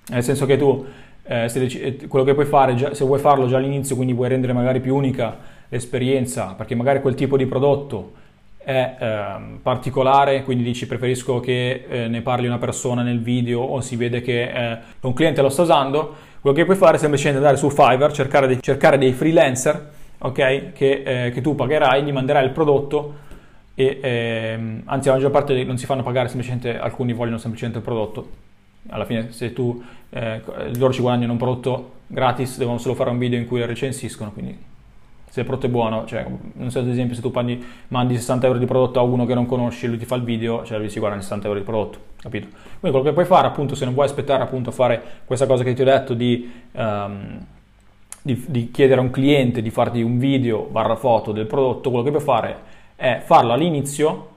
Nel 0.08 0.22
senso 0.22 0.46
che 0.46 0.56
tu, 0.56 0.84
eh, 1.24 1.48
se, 1.48 1.64
eh, 1.64 2.06
quello 2.06 2.24
che 2.24 2.34
puoi 2.34 2.46
fare, 2.46 2.74
già, 2.74 2.94
se 2.94 3.04
vuoi 3.04 3.18
farlo 3.18 3.46
già 3.46 3.56
all'inizio, 3.56 3.96
quindi 3.96 4.12
vuoi 4.14 4.28
rendere 4.28 4.52
magari 4.52 4.80
più 4.80 4.94
unica 4.94 5.36
l'esperienza, 5.68 6.54
perché 6.56 6.74
magari 6.74 7.00
quel 7.00 7.14
tipo 7.14 7.36
di 7.36 7.46
prodotto 7.46 8.22
è 8.64 8.96
eh, 8.98 9.58
particolare, 9.62 10.42
quindi 10.42 10.64
dici 10.64 10.86
preferisco 10.86 11.40
che 11.40 11.84
eh, 11.88 12.08
ne 12.08 12.22
parli 12.22 12.46
una 12.46 12.58
persona 12.58 13.02
nel 13.02 13.20
video 13.20 13.60
o 13.60 13.80
si 13.80 13.96
vede 13.96 14.20
che 14.20 14.50
eh, 14.50 14.78
un 15.00 15.12
cliente 15.12 15.42
lo 15.42 15.48
sta 15.48 15.62
usando, 15.62 16.14
quello 16.40 16.56
che 16.56 16.64
puoi 16.64 16.76
fare 16.76 16.96
è 16.96 16.98
semplicemente 16.98 17.38
andare 17.38 17.58
su 17.58 17.70
Fiverr, 17.70 18.12
cercare, 18.12 18.48
di, 18.48 18.60
cercare 18.60 18.98
dei 18.98 19.12
freelancer 19.12 19.92
ok? 20.18 20.72
Che, 20.72 21.02
eh, 21.04 21.30
che, 21.30 21.40
tu 21.40 21.54
pagherai, 21.54 22.02
gli 22.02 22.12
manderai 22.12 22.44
il 22.44 22.50
prodotto 22.50 23.22
e 23.74 23.98
ehm, 24.00 24.82
anzi 24.86 25.08
la 25.08 25.14
maggior 25.14 25.30
parte 25.30 25.64
non 25.64 25.76
si 25.76 25.86
fanno 25.86 26.02
pagare, 26.02 26.28
semplicemente 26.28 26.78
alcuni 26.78 27.12
vogliono 27.12 27.38
semplicemente 27.38 27.78
il 27.78 27.84
prodotto. 27.84 28.42
Alla 28.88 29.04
fine 29.04 29.32
se 29.32 29.52
tu 29.52 29.82
eh, 30.10 30.42
loro 30.76 30.92
ci 30.92 31.00
guadagnano 31.00 31.32
un 31.32 31.38
prodotto 31.38 31.92
gratis, 32.06 32.58
devono 32.58 32.78
solo 32.78 32.94
fare 32.94 33.10
un 33.10 33.18
video 33.18 33.38
in 33.38 33.46
cui 33.46 33.60
lo 33.60 33.66
recensiscono, 33.66 34.32
quindi 34.32 34.56
se 35.34 35.40
il 35.40 35.46
prodotto 35.46 35.66
è 35.66 35.68
buono, 35.68 36.04
cioè, 36.06 36.24
non 36.52 36.70
so 36.70 36.78
ad 36.78 36.86
esempio 36.86 37.16
se 37.16 37.20
tu 37.20 37.32
mandi, 37.34 37.60
mandi 37.88 38.14
60 38.14 38.46
euro 38.46 38.56
di 38.60 38.66
prodotto 38.66 39.00
a 39.00 39.02
uno 39.02 39.26
che 39.26 39.34
non 39.34 39.46
conosci 39.46 39.88
lui 39.88 39.96
ti 39.96 40.04
fa 40.04 40.14
il 40.14 40.22
video, 40.22 40.64
cioè 40.64 40.78
lui 40.78 40.88
si 40.88 41.00
guadagna 41.00 41.22
60 41.22 41.48
euro 41.48 41.58
di 41.58 41.64
prodotto, 41.64 41.98
capito? 42.20 42.46
Quindi 42.46 42.96
quello 42.96 43.02
che 43.02 43.12
puoi 43.12 43.24
fare 43.24 43.48
appunto 43.48 43.74
se 43.74 43.84
non 43.84 43.94
vuoi 43.94 44.06
aspettare 44.06 44.44
appunto 44.44 44.70
a 44.70 44.72
fare 44.72 45.02
questa 45.24 45.46
cosa 45.46 45.64
che 45.64 45.72
ti 45.74 45.82
ho 45.82 45.84
detto 45.84 46.14
di... 46.14 46.52
Um, 46.70 47.46
di, 48.22 48.42
di, 48.46 48.70
chiedere 48.70 49.00
a 49.00 49.02
un 49.02 49.10
cliente 49.10 49.60
di 49.60 49.68
farti 49.68 50.00
un 50.00 50.16
video 50.16 50.62
barra 50.62 50.96
foto 50.96 51.30
del 51.30 51.44
prodotto, 51.44 51.90
quello 51.90 52.04
che 52.04 52.10
puoi 52.10 52.22
fare 52.22 52.56
è 52.96 53.20
farlo 53.22 53.52
all'inizio 53.52 54.28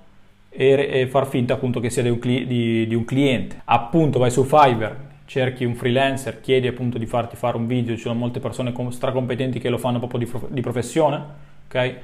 e, 0.50 0.90
e 0.92 1.08
far 1.08 1.26
finta 1.26 1.54
appunto 1.54 1.80
che 1.80 1.90
sia 1.90 2.04
di 2.04 2.10
un, 2.10 2.20
di, 2.20 2.86
di 2.86 2.96
un, 2.96 3.06
cliente. 3.06 3.62
Appunto 3.64 4.20
vai 4.20 4.30
su 4.30 4.44
Fiverr, 4.44 4.94
cerchi 5.28 5.66
un 5.66 5.76
freelancer, 5.76 6.42
chiedi 6.42 6.68
appunto 6.68 6.98
di 6.98 7.06
farti 7.06 7.36
fare 7.36 7.58
un 7.58 7.68
video, 7.68 7.96
ci 7.96 8.02
sono 8.02 8.16
molte 8.16 8.40
persone 8.40 8.74
stracompetenti 8.90 9.60
che 9.60 9.70
lo 9.70 9.78
fanno 9.78 10.00
proprio 10.00 10.20
di, 10.22 10.32
di 10.48 10.62
professione, 10.62 11.24
ok? 11.68 11.96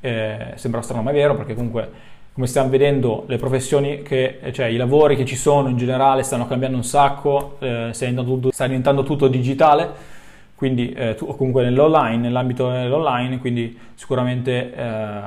Eh, 0.00 0.52
sembra 0.56 0.82
strano 0.82 1.02
ma 1.02 1.10
è 1.10 1.14
vero 1.14 1.34
perché 1.34 1.54
comunque 1.54 1.90
come 2.34 2.46
stiamo 2.46 2.68
vedendo 2.68 3.24
le 3.28 3.38
professioni 3.38 4.02
che, 4.02 4.40
cioè 4.52 4.66
i 4.66 4.76
lavori 4.76 5.16
che 5.16 5.24
ci 5.24 5.36
sono 5.36 5.68
in 5.68 5.78
generale 5.78 6.22
stanno 6.22 6.46
cambiando 6.46 6.76
un 6.76 6.84
sacco, 6.84 7.56
eh, 7.60 7.88
sta, 7.92 8.04
diventando 8.04 8.34
tutto, 8.34 8.52
sta 8.52 8.66
diventando 8.66 9.02
tutto 9.04 9.28
digitale 9.28 10.14
quindi 10.56 10.90
eh, 10.92 11.14
tu, 11.14 11.26
comunque 11.36 11.62
nell'online, 11.62 12.16
nell'ambito 12.16 12.70
dell'online, 12.70 13.38
quindi 13.38 13.78
sicuramente 13.94 14.74
eh, 14.74 15.20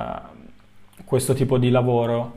questo 1.05 1.35
tipo 1.35 1.59
di 1.59 1.69
lavoro, 1.69 2.33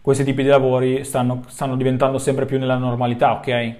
questi 0.00 0.24
tipi 0.24 0.42
di 0.42 0.48
lavori 0.48 1.04
stanno, 1.04 1.44
stanno 1.46 1.76
diventando 1.76 2.18
sempre 2.18 2.44
più 2.44 2.58
nella 2.58 2.76
normalità, 2.76 3.32
ok? 3.34 3.74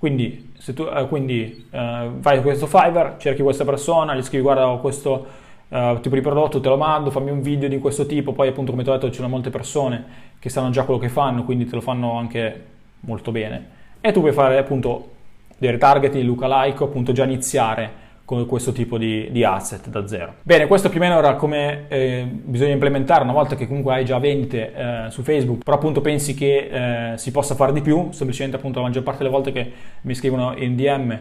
Quindi, 0.00 0.52
se 0.56 0.72
tu 0.72 0.84
eh, 0.84 1.06
quindi, 1.08 1.66
eh, 1.70 2.10
fai 2.20 2.40
questo 2.40 2.66
Fiverr, 2.66 3.18
cerchi 3.18 3.42
questa 3.42 3.66
persona, 3.66 4.14
gli 4.14 4.22
scrivi 4.22 4.42
guarda 4.42 4.66
ho 4.66 4.80
questo 4.80 5.26
uh, 5.68 6.00
tipo 6.00 6.14
di 6.14 6.22
prodotto, 6.22 6.58
te 6.58 6.70
lo 6.70 6.78
mando, 6.78 7.10
fammi 7.10 7.30
un 7.30 7.42
video 7.42 7.68
di 7.68 7.78
questo 7.78 8.06
tipo, 8.06 8.32
poi 8.32 8.48
appunto 8.48 8.70
come 8.70 8.82
ti 8.82 8.88
ho 8.88 8.94
detto 8.94 9.08
ci 9.08 9.16
sono 9.16 9.28
molte 9.28 9.50
persone 9.50 10.04
che 10.38 10.48
sanno 10.48 10.70
già 10.70 10.84
quello 10.84 10.98
che 10.98 11.10
fanno, 11.10 11.44
quindi 11.44 11.66
te 11.66 11.74
lo 11.74 11.82
fanno 11.82 12.16
anche 12.16 12.64
molto 13.00 13.30
bene. 13.30 13.68
E 14.00 14.10
tu 14.12 14.20
puoi 14.20 14.32
fare 14.32 14.56
appunto 14.56 15.10
dei 15.58 15.70
retargeting, 15.70 16.24
lookalike, 16.24 16.82
appunto 16.82 17.12
già 17.12 17.24
iniziare 17.24 17.99
con 18.30 18.46
questo 18.46 18.70
tipo 18.70 18.96
di, 18.96 19.26
di, 19.32 19.42
asset 19.42 19.88
da 19.88 20.06
zero. 20.06 20.34
Bene, 20.42 20.68
questo 20.68 20.88
più 20.88 21.00
o 21.00 21.02
meno 21.02 21.18
era 21.18 21.34
come 21.34 21.86
eh, 21.88 22.24
bisogna 22.30 22.70
implementare 22.70 23.24
una 23.24 23.32
volta 23.32 23.56
che 23.56 23.66
comunque 23.66 23.92
hai 23.94 24.04
già 24.04 24.20
vendite 24.20 24.72
eh, 24.72 25.10
su 25.10 25.22
Facebook, 25.22 25.64
però 25.64 25.78
appunto 25.78 26.00
pensi 26.00 26.34
che 26.34 27.12
eh, 27.12 27.18
si 27.18 27.32
possa 27.32 27.56
fare 27.56 27.72
di 27.72 27.80
più, 27.80 28.10
semplicemente 28.12 28.56
appunto 28.56 28.78
la 28.78 28.86
maggior 28.86 29.02
parte 29.02 29.24
delle 29.24 29.34
volte 29.34 29.50
che 29.50 29.72
mi 30.02 30.14
scrivono 30.14 30.54
in 30.56 30.76
DM, 30.76 31.18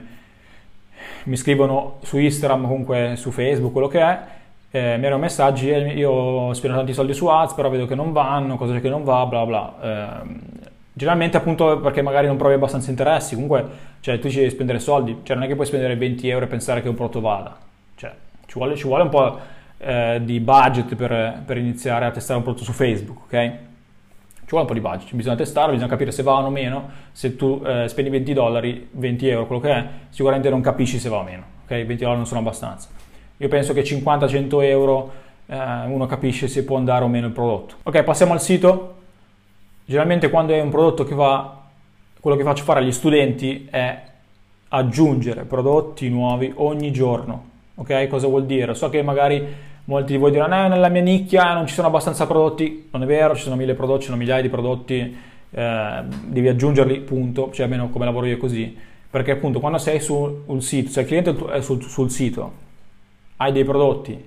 mi 1.24 1.36
scrivono 1.36 1.98
su 2.04 2.20
Instagram, 2.20 2.62
comunque 2.68 3.14
su 3.16 3.32
Facebook, 3.32 3.72
quello 3.72 3.88
che 3.88 4.02
è, 4.02 4.20
eh, 4.70 4.80
mi 4.80 5.06
arrivano 5.06 5.18
messaggi, 5.18 5.68
io 5.68 6.54
spendo 6.54 6.78
tanti 6.78 6.94
soldi 6.94 7.16
su 7.16 7.26
ads, 7.26 7.54
però 7.54 7.72
vedo 7.72 7.88
che 7.88 7.96
non 7.96 8.12
vanno, 8.12 8.56
cosa 8.56 8.80
che 8.80 8.88
non 8.88 9.04
va, 9.04 9.26
bla 9.26 9.46
bla. 9.48 9.76
Eh, 9.82 10.59
generalmente 11.00 11.38
appunto 11.38 11.80
perché 11.80 12.02
magari 12.02 12.28
non 12.28 12.36
provi 12.36 12.56
abbastanza 12.56 12.90
interessi, 12.90 13.34
comunque 13.34 13.66
cioè, 14.02 14.20
tu 14.20 14.30
ci 14.30 14.40
devi 14.40 14.50
spendere 14.50 14.80
soldi, 14.80 15.22
cioè 15.24 15.38
non 15.38 15.46
è 15.46 15.48
che 15.48 15.56
puoi 15.56 15.66
spendere 15.66 15.96
20 15.96 16.28
euro 16.28 16.44
e 16.44 16.48
pensare 16.50 16.82
che 16.82 16.90
un 16.90 16.96
prodotto 16.96 17.22
vada, 17.22 17.56
cioè 17.96 18.12
ci 18.46 18.56
vuole, 18.56 18.76
ci 18.76 18.84
vuole 18.84 19.04
un 19.04 19.10
po' 19.10 19.40
eh, 19.78 20.20
di 20.22 20.42
budget 20.42 20.96
per, 20.96 21.42
per, 21.46 21.56
iniziare 21.56 22.04
a 22.04 22.12
testare 22.12 22.38
un 22.38 22.44
prodotto 22.44 22.66
su 22.66 22.74
Facebook, 22.74 23.24
ok? 23.24 23.32
Ci 23.32 24.56
vuole 24.56 24.64
un 24.64 24.68
po' 24.68 24.74
di 24.74 24.82
budget, 24.82 25.16
bisogna 25.16 25.38
testarlo, 25.38 25.72
bisogna 25.72 25.90
capire 25.90 26.12
se 26.12 26.22
va 26.22 26.34
o 26.34 26.50
meno, 26.50 26.90
se 27.14 27.38
tu 27.38 27.64
eh, 27.66 27.88
spendi 27.88 28.10
20 28.10 28.34
dollari, 28.34 28.90
20 28.92 29.28
euro, 29.30 29.46
quello 29.46 29.62
che 29.62 29.72
è, 29.72 29.86
sicuramente 30.10 30.50
non 30.50 30.60
capisci 30.60 31.00
se 31.00 31.08
va 31.08 31.20
o 31.20 31.24
meno, 31.24 31.44
ok? 31.64 31.70
20 31.70 31.96
dollari 31.96 32.18
non 32.18 32.26
sono 32.26 32.42
abbastanza. 32.42 32.90
Io 33.38 33.48
penso 33.48 33.72
che 33.72 33.84
50-100 33.84 34.64
euro 34.64 35.12
eh, 35.46 35.56
uno 35.56 36.06
capisce 36.08 36.50
se 36.50 36.66
può 36.66 36.76
andare 36.76 37.06
o 37.06 37.08
meno 37.08 37.28
il 37.28 37.32
prodotto. 37.32 37.76
Ok, 37.84 38.04
passiamo 38.04 38.34
al 38.34 38.42
sito. 38.42 38.96
Generalmente 39.90 40.30
quando 40.30 40.54
è 40.54 40.62
un 40.62 40.70
prodotto 40.70 41.04
che 41.04 41.16
va, 41.16 41.64
quello 42.20 42.38
che 42.38 42.44
faccio 42.44 42.64
fare 42.64 42.82
agli 42.82 42.92
studenti 42.92 43.68
è 43.72 44.00
aggiungere 44.68 45.46
prodotti 45.46 46.08
nuovi 46.10 46.54
ogni 46.58 46.92
giorno. 46.92 47.46
Ok, 47.74 48.06
cosa 48.08 48.28
vuol 48.28 48.46
dire? 48.46 48.76
So 48.76 48.90
che 48.90 49.02
magari 49.02 49.44
molti 49.86 50.12
di 50.12 50.20
voi 50.20 50.30
diranno, 50.30 50.66
eh, 50.66 50.68
nella 50.68 50.90
mia 50.90 51.02
nicchia 51.02 51.56
non 51.56 51.66
ci 51.66 51.74
sono 51.74 51.88
abbastanza 51.88 52.28
prodotti. 52.28 52.90
Non 52.92 53.02
è 53.02 53.08
vero, 53.08 53.36
ci 53.36 53.42
sono 53.42 53.56
mille 53.56 53.74
prodotti, 53.74 54.02
ci 54.02 54.06
sono 54.06 54.18
migliaia 54.18 54.44
di 54.44 54.50
prodotti, 54.50 55.18
eh, 55.50 56.04
devi 56.24 56.48
aggiungerli, 56.48 57.00
punto, 57.00 57.50
cioè 57.52 57.64
almeno 57.64 57.90
come 57.90 58.06
lavoro 58.06 58.28
io 58.28 58.38
così. 58.38 58.78
Perché 59.10 59.32
appunto 59.32 59.60
quando 59.60 59.80
sei 59.80 60.00
sul 60.00 60.44
sito, 60.60 60.92
se 60.92 61.02
il 61.02 61.08
cliente 61.08 61.36
è 61.52 61.62
sul, 61.62 61.82
sul 61.82 62.12
sito, 62.12 62.52
hai 63.38 63.52
dei 63.52 63.64
prodotti 63.64 64.24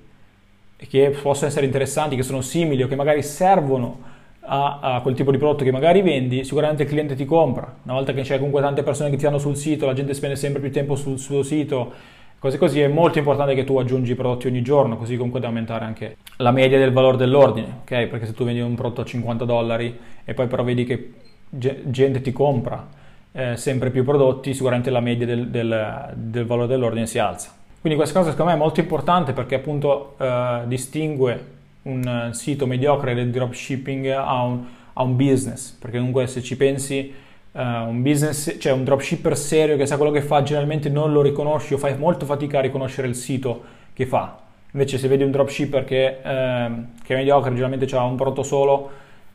che 0.77 1.17
possono 1.23 1.47
essere 1.47 1.67
interessanti, 1.67 2.17
che 2.17 2.25
sono 2.25 2.41
simili 2.41 2.83
o 2.83 2.89
che 2.89 2.97
magari 2.97 3.23
servono 3.23 4.11
a, 4.45 4.79
a, 4.81 5.01
quel 5.01 5.15
tipo 5.15 5.31
di 5.31 5.39
prodotto 5.39 5.65
che 5.65 5.71
magari 5.71 6.03
vendi, 6.03 6.45
sicuramente 6.45 6.83
il 6.83 6.89
cliente 6.89 7.15
ti 7.15 7.25
compra. 7.25 7.75
Una 7.85 7.95
volta 7.95 8.13
che 8.13 8.23
c'è 8.23 8.37
comunque 8.37 8.61
tante 8.61 8.83
persone 8.83 9.11
che 9.11 9.17
ti 9.17 9.27
hanno 9.27 9.39
sul 9.39 9.57
sito, 9.57 9.87
la 9.87 9.93
gente 9.93 10.15
spende 10.15 10.37
sempre 10.37 10.61
più 10.61 10.71
tempo 10.71 10.97
sul 10.97 11.19
suo 11.19 11.43
sito, 11.43 11.93
cose 12.39 12.59
così, 12.59 12.81
è 12.81 12.89
molto 12.89 13.19
importante 13.19 13.55
che 13.55 13.65
tu 13.65 13.79
aggiungi 13.79 14.15
prodotti 14.15 14.49
ogni 14.49 14.63
giorno, 14.63 14.97
così 14.97 15.17
comunque 15.17 15.39
da 15.39 15.47
aumentare 15.47 15.85
anche 15.85 16.17
la 16.39 16.51
media 16.51 16.79
del 16.79 16.93
valore 16.93 17.17
dell'ordine, 17.17 17.81
ok? 17.83 18.07
Perché 18.07 18.27
se 18.27 18.33
tu 18.33 18.45
vendi 18.45 18.61
un 18.61 18.75
prodotto 18.75 19.03
a 19.03 19.05
50 19.05 19.45
dollari 19.45 19.97
e 20.25 20.35
poi 20.35 20.49
però 20.49 20.65
vedi 20.65 20.85
che 20.85 21.13
gente 21.49 22.21
ti 22.21 22.33
compra 22.33 22.89
eh, 23.33 23.57
sempre 23.57 23.91
più 23.91 24.05
prodotti, 24.05 24.55
sicuramente 24.55 24.91
la 24.91 25.01
media 25.01 25.27
del, 25.27 25.49
del, 25.49 26.13
del 26.15 26.45
valore 26.45 26.67
dell'ordine 26.67 27.07
si 27.07 27.19
alza. 27.19 27.53
Quindi 27.81 27.99
questa 27.99 28.19
cosa 28.19 28.31
secondo 28.31 28.53
me 28.53 28.57
è 28.57 28.61
molto 28.61 28.81
importante 28.81 29.33
perché 29.33 29.57
appunto 29.57 30.15
eh, 30.19 30.63
distingue 30.67 31.61
un 31.83 32.31
sito 32.33 32.67
mediocre 32.67 33.15
del 33.15 33.31
dropshipping 33.31 34.07
a 34.09 34.43
un, 34.43 34.65
a 34.93 35.03
un 35.03 35.17
business, 35.17 35.73
perché 35.73 35.99
comunque 35.99 36.27
se 36.27 36.43
ci 36.43 36.57
pensi 36.57 37.13
uh, 37.53 37.61
un 37.61 38.03
business, 38.03 38.57
cioè 38.59 38.73
un 38.73 38.85
dropshipper 38.85 39.37
serio 39.37 39.77
che 39.77 39.87
sa 39.87 39.97
quello 39.97 40.13
che 40.13 40.23
fa, 40.23 40.43
generalmente 40.43 40.89
non 40.89 41.13
lo 41.13 41.23
riconosci 41.23 41.75
o 41.75 41.79
fai 41.79 41.97
molto 41.97 42.25
fatica 42.27 42.59
a 42.59 42.63
riconoscere 42.63 43.09
il 43.09 43.15
sito 43.15 43.63
che 43.93 44.07
fa. 44.07 44.41
Invece 44.73 44.97
se 44.99 45.09
vedi 45.09 45.23
un 45.23 45.31
dropshipper 45.31 45.85
che, 45.85 46.19
uh, 46.19 47.03
che 47.03 47.15
è 47.15 47.17
mediocre, 47.17 47.51
generalmente 47.51 47.95
ha 47.97 48.05
un 48.05 48.17
prodotto 48.17 48.43
solo, 48.43 48.91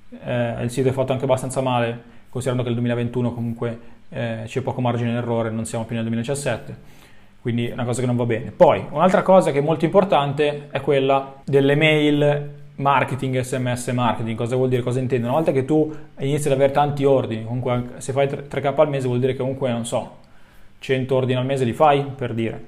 uh, 0.09 0.61
il 0.61 0.69
sito 0.69 0.89
è 0.89 0.91
fatto 0.91 1.11
anche 1.11 1.25
abbastanza 1.25 1.61
male, 1.61 2.15
considerando 2.29 2.63
che 2.63 2.69
nel 2.69 2.79
2021 2.79 3.33
comunque 3.33 3.79
eh, 4.09 4.43
c'è 4.45 4.61
poco 4.61 4.79
margine 4.79 5.11
d'errore, 5.11 5.49
non 5.49 5.65
siamo 5.65 5.85
più 5.85 5.95
nel 5.95 6.03
2017 6.05 6.97
quindi 7.47 7.69
una 7.71 7.85
cosa 7.85 8.01
che 8.01 8.07
non 8.07 8.17
va 8.17 8.25
bene. 8.25 8.51
Poi 8.51 8.87
un'altra 8.89 9.21
cosa 9.21 9.51
che 9.51 9.59
è 9.59 9.61
molto 9.61 9.85
importante 9.85 10.67
è 10.69 10.81
quella 10.81 11.35
delle 11.45 11.75
mail 11.75 12.49
marketing, 12.75 13.39
sms 13.39 13.87
marketing, 13.93 14.35
cosa 14.35 14.57
vuol 14.57 14.67
dire, 14.67 14.81
cosa 14.81 14.99
intendo? 14.99 15.27
Una 15.27 15.37
volta 15.37 15.53
che 15.53 15.63
tu 15.63 15.89
inizi 16.19 16.49
ad 16.49 16.55
avere 16.55 16.73
tanti 16.73 17.05
ordini, 17.05 17.45
comunque 17.45 17.91
se 17.99 18.11
fai 18.11 18.27
3k 18.27 18.73
al 18.75 18.89
mese 18.89 19.07
vuol 19.07 19.19
dire 19.19 19.31
che 19.31 19.37
comunque 19.37 19.71
non 19.71 19.85
so, 19.85 20.17
100 20.79 21.15
ordini 21.15 21.39
al 21.39 21.45
mese 21.45 21.63
li 21.63 21.71
fai 21.71 22.03
per 22.03 22.33
dire. 22.33 22.65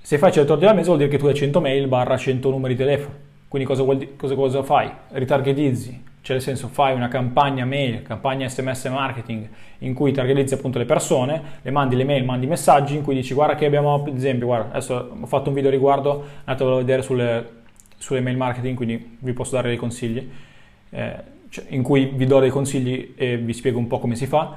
Se 0.00 0.18
fai 0.18 0.32
100 0.32 0.54
ordini 0.54 0.70
al 0.70 0.74
mese 0.74 0.86
vuol 0.88 0.98
dire 0.98 1.10
che 1.10 1.18
tu 1.18 1.26
hai 1.26 1.34
100 1.34 1.60
mail 1.60 1.86
barra 1.86 2.16
100 2.16 2.50
numeri 2.50 2.74
di 2.74 2.80
telefono. 2.80 3.14
Quindi 3.46 3.68
cosa, 3.68 3.84
vuol, 3.84 4.16
cosa, 4.16 4.34
cosa 4.34 4.62
fai? 4.64 4.90
Ritargetizzi, 5.10 6.02
cioè 6.28 6.36
nel 6.36 6.44
senso 6.44 6.68
fai 6.68 6.94
una 6.94 7.08
campagna 7.08 7.64
mail, 7.64 8.02
campagna 8.02 8.46
sms 8.46 8.84
marketing 8.86 9.48
in 9.78 9.94
cui 9.94 10.12
targetizzi 10.12 10.52
appunto 10.52 10.76
le 10.76 10.84
persone, 10.84 11.42
le 11.62 11.70
mandi 11.70 11.96
le 11.96 12.04
mail, 12.04 12.22
mandi 12.22 12.46
messaggi 12.46 12.96
in 12.96 13.02
cui 13.02 13.14
dici 13.14 13.32
guarda 13.32 13.54
che 13.54 13.64
abbiamo, 13.64 13.94
ad 13.94 14.14
esempio, 14.14 14.44
guarda, 14.44 14.68
adesso 14.72 15.16
ho 15.18 15.26
fatto 15.26 15.48
un 15.48 15.54
video 15.54 15.70
riguardo, 15.70 16.22
andatevelo 16.44 16.76
a 16.76 16.78
vedere 16.80 17.00
sulle, 17.00 17.48
sulle 17.96 18.20
mail 18.20 18.36
marketing, 18.36 18.76
quindi 18.76 19.16
vi 19.20 19.32
posso 19.32 19.54
dare 19.54 19.68
dei 19.68 19.78
consigli, 19.78 20.30
eh, 20.90 21.14
cioè, 21.48 21.64
in 21.68 21.82
cui 21.82 22.12
vi 22.14 22.26
do 22.26 22.40
dei 22.40 22.50
consigli 22.50 23.14
e 23.16 23.38
vi 23.38 23.54
spiego 23.54 23.78
un 23.78 23.86
po' 23.86 23.98
come 23.98 24.14
si 24.14 24.26
fa, 24.26 24.54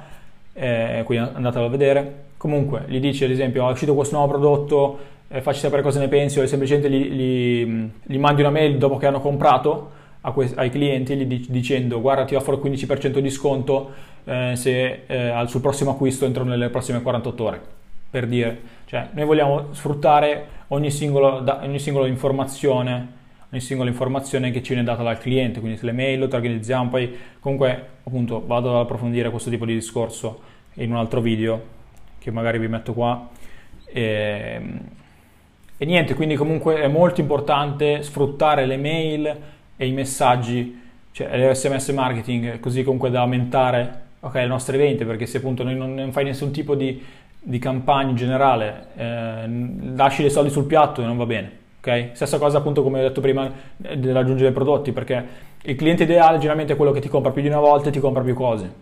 eh, 0.52 1.02
quindi 1.06 1.26
andatelo 1.32 1.64
a 1.64 1.68
vedere. 1.70 2.24
Comunque 2.36 2.84
gli 2.86 3.00
dici 3.00 3.24
ad 3.24 3.30
esempio 3.30 3.66
è 3.66 3.72
uscito 3.72 3.94
questo 3.94 4.16
nuovo 4.16 4.32
prodotto, 4.32 4.98
eh, 5.28 5.40
facci 5.40 5.60
sapere 5.60 5.80
cosa 5.80 6.00
ne 6.00 6.08
pensi 6.08 6.38
o 6.38 6.46
semplicemente 6.46 6.90
gli, 6.90 7.02
gli, 7.02 7.90
gli 8.02 8.18
mandi 8.18 8.42
una 8.42 8.50
mail 8.50 8.76
dopo 8.76 8.98
che 8.98 9.06
hanno 9.06 9.20
comprato 9.20 10.00
que- 10.30 10.52
ai 10.54 10.70
clienti 10.70 11.26
dic- 11.26 11.50
dicendo 11.50 12.00
guarda 12.00 12.24
ti 12.24 12.34
offro 12.34 12.54
il 12.54 12.60
15% 12.60 13.18
di 13.18 13.30
sconto 13.30 13.90
eh, 14.24 14.52
se, 14.54 15.02
eh, 15.06 15.44
sul 15.46 15.60
prossimo 15.60 15.90
acquisto 15.90 16.24
entro 16.24 16.44
nelle 16.44 16.68
prossime 16.68 17.02
48 17.02 17.44
ore. 17.44 17.60
Per 18.08 18.26
dire 18.26 18.60
cioè 18.86 19.08
noi 19.12 19.24
vogliamo 19.24 19.72
sfruttare 19.72 20.46
ogni, 20.68 20.90
singolo, 20.90 21.40
da, 21.40 21.60
ogni 21.62 21.78
singola 21.78 22.06
informazione 22.06 23.20
ogni 23.52 23.60
singola 23.60 23.90
informazione 23.90 24.50
che 24.50 24.62
ci 24.62 24.72
viene 24.72 24.82
data 24.82 25.02
dal 25.02 25.18
cliente. 25.18 25.60
Quindi 25.60 25.78
se 25.78 25.86
le 25.86 25.92
mail 25.92 26.18
lo 26.18 26.28
organizziamo 26.30 26.88
poi 26.88 27.14
comunque 27.38 27.88
appunto 28.04 28.42
vado 28.44 28.70
ad 28.70 28.84
approfondire 28.84 29.30
questo 29.30 29.50
tipo 29.50 29.66
di 29.66 29.74
discorso 29.74 30.40
in 30.74 30.90
un 30.90 30.96
altro 30.96 31.20
video 31.20 31.80
che 32.18 32.30
magari 32.30 32.58
vi 32.58 32.68
metto 32.68 32.94
qua. 32.94 33.28
E, 33.84 34.02
ehm, 34.02 34.80
e 35.76 35.84
niente 35.84 36.14
quindi 36.14 36.36
comunque 36.36 36.80
è 36.80 36.86
molto 36.86 37.20
importante 37.20 38.02
sfruttare 38.02 38.66
le 38.66 38.76
mail 38.76 39.36
e 39.82 39.86
i 39.86 39.92
messaggi, 39.92 40.80
cioè 41.10 41.50
l'SMS 41.50 41.88
marketing, 41.88 42.60
così 42.60 42.84
comunque 42.84 43.10
da 43.10 43.22
aumentare 43.22 44.00
okay, 44.20 44.42
le 44.42 44.48
nostre 44.48 44.78
vendite, 44.78 45.04
perché 45.04 45.26
se 45.26 45.38
appunto 45.38 45.64
noi 45.64 45.74
non, 45.74 45.92
non 45.92 46.12
fai 46.12 46.22
nessun 46.22 46.52
tipo 46.52 46.76
di, 46.76 47.02
di 47.40 47.58
campagna 47.58 48.10
in 48.10 48.16
generale, 48.16 48.86
eh, 48.94 49.44
lasci 49.96 50.22
dei 50.22 50.30
soldi 50.30 50.50
sul 50.50 50.66
piatto 50.66 51.02
e 51.02 51.04
non 51.04 51.16
va 51.16 51.26
bene. 51.26 51.58
Okay? 51.80 52.10
Stessa 52.12 52.38
cosa 52.38 52.58
appunto 52.58 52.84
come 52.84 53.00
ho 53.00 53.02
detto 53.02 53.20
prima 53.20 53.50
dell'aggiungere 53.76 54.52
prodotti, 54.52 54.92
perché 54.92 55.50
il 55.62 55.74
cliente 55.74 56.04
ideale 56.04 56.36
generalmente 56.36 56.74
è 56.74 56.76
quello 56.76 56.92
che 56.92 57.00
ti 57.00 57.08
compra 57.08 57.32
più 57.32 57.42
di 57.42 57.48
una 57.48 57.58
volta 57.58 57.88
e 57.88 57.92
ti 57.92 57.98
compra 57.98 58.22
più 58.22 58.34
cose. 58.34 58.72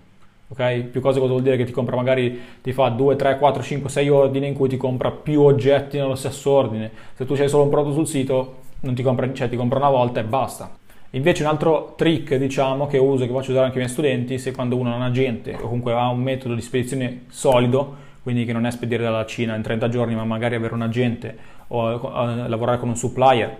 Okay? 0.48 0.82
Più 0.82 1.00
cose 1.00 1.18
cosa 1.18 1.30
vuol 1.30 1.42
dire 1.42 1.56
che 1.56 1.64
ti 1.64 1.72
compra 1.72 1.96
magari 1.96 2.38
ti 2.60 2.74
fa 2.74 2.90
2, 2.90 3.16
3, 3.16 3.38
4, 3.38 3.62
5, 3.62 3.88
6 3.88 4.08
ordini 4.10 4.48
in 4.48 4.54
cui 4.54 4.68
ti 4.68 4.76
compra 4.76 5.10
più 5.10 5.40
oggetti 5.40 5.96
nello 5.96 6.14
stesso 6.14 6.50
ordine. 6.50 6.90
Se 7.14 7.24
tu 7.24 7.32
hai 7.32 7.48
solo 7.48 7.62
un 7.62 7.70
prodotto 7.70 7.94
sul 7.94 8.06
sito, 8.06 8.56
non 8.80 8.94
ti 8.94 9.02
compra, 9.02 9.32
cioè 9.32 9.48
ti 9.48 9.56
compra 9.56 9.78
una 9.78 9.88
volta 9.88 10.20
e 10.20 10.24
basta. 10.24 10.78
Invece 11.10 11.42
un 11.42 11.48
altro 11.48 11.94
trick, 11.96 12.36
diciamo, 12.36 12.86
che 12.86 12.96
uso 12.98 13.26
che 13.26 13.32
faccio 13.32 13.50
usare 13.50 13.66
anche 13.66 13.78
ai 13.78 13.84
miei 13.84 13.92
studenti, 13.92 14.38
se 14.38 14.52
quando 14.52 14.76
uno 14.76 14.92
è 14.92 14.96
un 14.96 15.02
agente 15.02 15.54
o 15.54 15.62
comunque 15.62 15.92
ha 15.92 16.08
un 16.08 16.20
metodo 16.20 16.54
di 16.54 16.60
spedizione 16.60 17.22
solido, 17.28 17.96
quindi 18.22 18.44
che 18.44 18.52
non 18.52 18.64
è 18.64 18.70
spedire 18.70 19.02
dalla 19.02 19.26
Cina 19.26 19.56
in 19.56 19.62
30 19.62 19.88
giorni, 19.88 20.14
ma 20.14 20.24
magari 20.24 20.54
avere 20.54 20.74
un 20.74 20.82
agente 20.82 21.36
o 21.68 21.88
uh, 21.88 22.48
lavorare 22.48 22.78
con 22.78 22.88
un 22.88 22.96
supplier, 22.96 23.56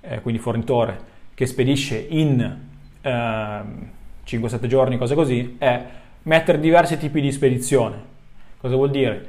eh, 0.00 0.20
quindi 0.20 0.40
fornitore, 0.40 0.98
che 1.32 1.46
spedisce 1.46 2.06
in 2.08 2.58
ehm, 3.00 3.88
5-7 4.26 4.66
giorni, 4.66 4.98
cose 4.98 5.14
così, 5.14 5.56
è 5.58 5.82
mettere 6.24 6.60
diversi 6.60 6.98
tipi 6.98 7.22
di 7.22 7.32
spedizione. 7.32 8.08
Cosa 8.60 8.74
vuol 8.74 8.90
dire? 8.90 9.26